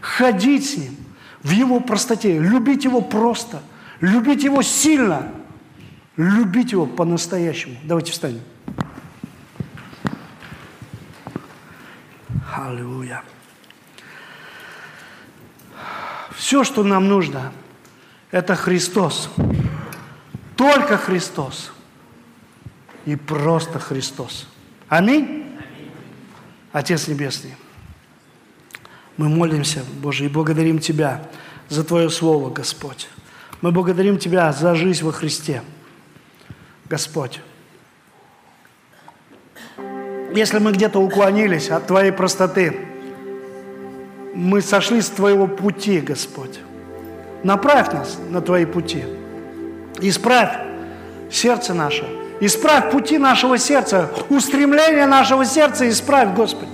ходить 0.00 0.70
с 0.70 0.76
Ним, 0.78 0.96
в 1.42 1.50
Его 1.50 1.80
простоте, 1.80 2.38
любить 2.38 2.84
Его 2.84 3.02
просто, 3.02 3.60
любить 4.00 4.42
Его 4.42 4.62
сильно, 4.62 5.32
любить 6.16 6.72
Его 6.72 6.86
по-настоящему. 6.86 7.76
Давайте 7.84 8.12
встанем. 8.12 8.40
Аллилуйя. 12.56 13.22
Все, 16.34 16.64
что 16.64 16.84
нам 16.84 17.06
нужно, 17.06 17.52
это 18.30 18.56
Христос. 18.56 19.30
Только 20.56 20.96
Христос. 20.96 21.72
И 23.04 23.14
просто 23.14 23.78
Христос. 23.78 24.48
Аминь. 24.88 25.44
Отец 26.72 27.08
Небесный, 27.08 27.54
мы 29.16 29.28
молимся, 29.28 29.82
Боже, 30.02 30.26
и 30.26 30.28
благодарим 30.28 30.78
Тебя 30.78 31.26
за 31.68 31.84
Твое 31.84 32.10
Слово, 32.10 32.50
Господь. 32.50 33.08
Мы 33.62 33.72
благодарим 33.72 34.18
Тебя 34.18 34.52
за 34.52 34.74
жизнь 34.74 35.04
во 35.04 35.12
Христе, 35.12 35.62
Господь. 36.84 37.40
Если 40.36 40.58
мы 40.58 40.72
где-то 40.72 40.98
уклонились 41.00 41.70
от 41.70 41.86
Твоей 41.86 42.12
простоты, 42.12 42.78
мы 44.34 44.60
сошли 44.60 45.00
с 45.00 45.08
Твоего 45.08 45.46
пути, 45.46 45.98
Господь. 45.98 46.58
Направь 47.42 47.90
нас 47.94 48.18
на 48.28 48.42
Твои 48.42 48.66
пути. 48.66 49.02
Исправь 49.98 50.52
сердце 51.30 51.72
наше. 51.72 52.04
Исправь 52.40 52.90
пути 52.90 53.16
нашего 53.16 53.56
сердца, 53.56 54.10
устремление 54.28 55.06
нашего 55.06 55.46
сердца 55.46 55.88
исправь, 55.88 56.34
Господи. 56.34 56.70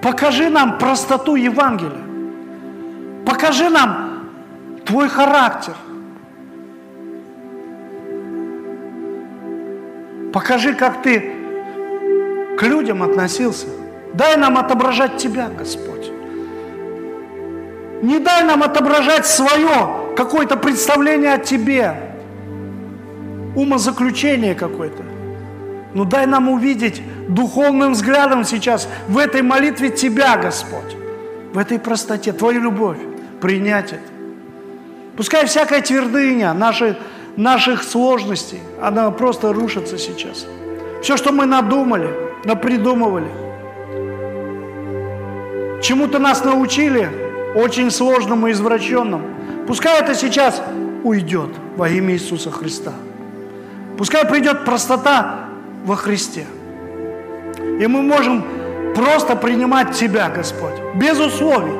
Покажи 0.00 0.48
нам 0.48 0.78
простоту 0.78 1.36
Евангелия. 1.36 2.00
Покажи 3.26 3.68
нам 3.68 4.30
Твой 4.86 5.10
характер– 5.10 5.74
Покажи, 10.32 10.74
как 10.74 11.02
ты 11.02 11.34
к 12.58 12.62
людям 12.62 13.02
относился. 13.02 13.66
Дай 14.14 14.36
нам 14.36 14.58
отображать 14.58 15.16
Тебя, 15.16 15.48
Господь. 15.48 16.10
Не 18.02 18.18
дай 18.18 18.44
нам 18.44 18.62
отображать 18.62 19.26
свое 19.26 20.14
какое-то 20.16 20.56
представление 20.56 21.34
о 21.34 21.38
Тебе, 21.38 21.94
умозаключение 23.54 24.54
какое-то. 24.54 25.02
Но 25.94 26.04
дай 26.04 26.26
нам 26.26 26.48
увидеть 26.48 27.02
духовным 27.28 27.92
взглядом 27.92 28.44
сейчас 28.44 28.88
в 29.08 29.18
этой 29.18 29.42
молитве 29.42 29.90
Тебя, 29.90 30.36
Господь, 30.36 30.96
в 31.52 31.58
этой 31.58 31.78
простоте, 31.78 32.32
Твою 32.32 32.60
любовь, 32.60 32.98
принять 33.40 33.92
это. 33.92 34.02
Пускай 35.16 35.46
всякая 35.46 35.80
твердыня, 35.80 36.52
наши 36.52 36.96
наших 37.38 37.84
сложностей, 37.84 38.60
она 38.82 39.10
просто 39.12 39.52
рушится 39.52 39.96
сейчас. 39.96 40.44
Все, 41.02 41.16
что 41.16 41.30
мы 41.32 41.46
надумали, 41.46 42.10
напридумывали, 42.44 43.28
чему-то 45.80 46.18
нас 46.18 46.44
научили, 46.44 47.08
очень 47.54 47.92
сложному 47.92 48.48
и 48.48 48.52
извращенному, 48.52 49.24
пускай 49.68 50.00
это 50.00 50.16
сейчас 50.16 50.60
уйдет 51.04 51.50
во 51.76 51.88
имя 51.88 52.14
Иисуса 52.14 52.50
Христа. 52.50 52.92
Пускай 53.96 54.26
придет 54.26 54.64
простота 54.64 55.48
во 55.84 55.94
Христе. 55.94 56.44
И 57.80 57.86
мы 57.86 58.02
можем 58.02 58.44
просто 58.96 59.36
принимать 59.36 59.92
Тебя, 59.92 60.28
Господь, 60.28 60.74
без 60.96 61.18
условий, 61.20 61.78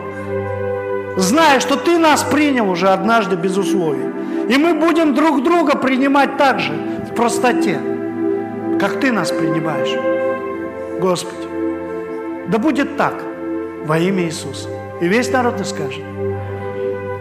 зная, 1.17 1.59
что 1.59 1.77
Ты 1.77 1.99
нас 1.99 2.23
принял 2.23 2.71
уже 2.71 2.89
однажды 2.89 3.35
без 3.35 3.57
условий. 3.57 4.19
И 4.49 4.57
мы 4.57 4.75
будем 4.75 5.15
друг 5.15 5.43
друга 5.43 5.77
принимать 5.77 6.37
так 6.37 6.59
же, 6.59 6.73
в 6.73 7.15
простоте, 7.15 7.79
как 8.81 9.01
Ты 9.01 9.13
нас 9.13 9.31
принимаешь. 9.31 9.95
Господи, 11.01 11.49
да 12.49 12.59
будет 12.59 12.97
так 12.97 13.15
во 13.85 13.99
имя 13.99 14.25
Иисуса. 14.25 14.69
И 15.01 15.07
весь 15.07 15.31
народ 15.31 15.65
скажет. 15.67 16.03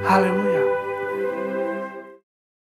Аллилуйя. 0.09 0.56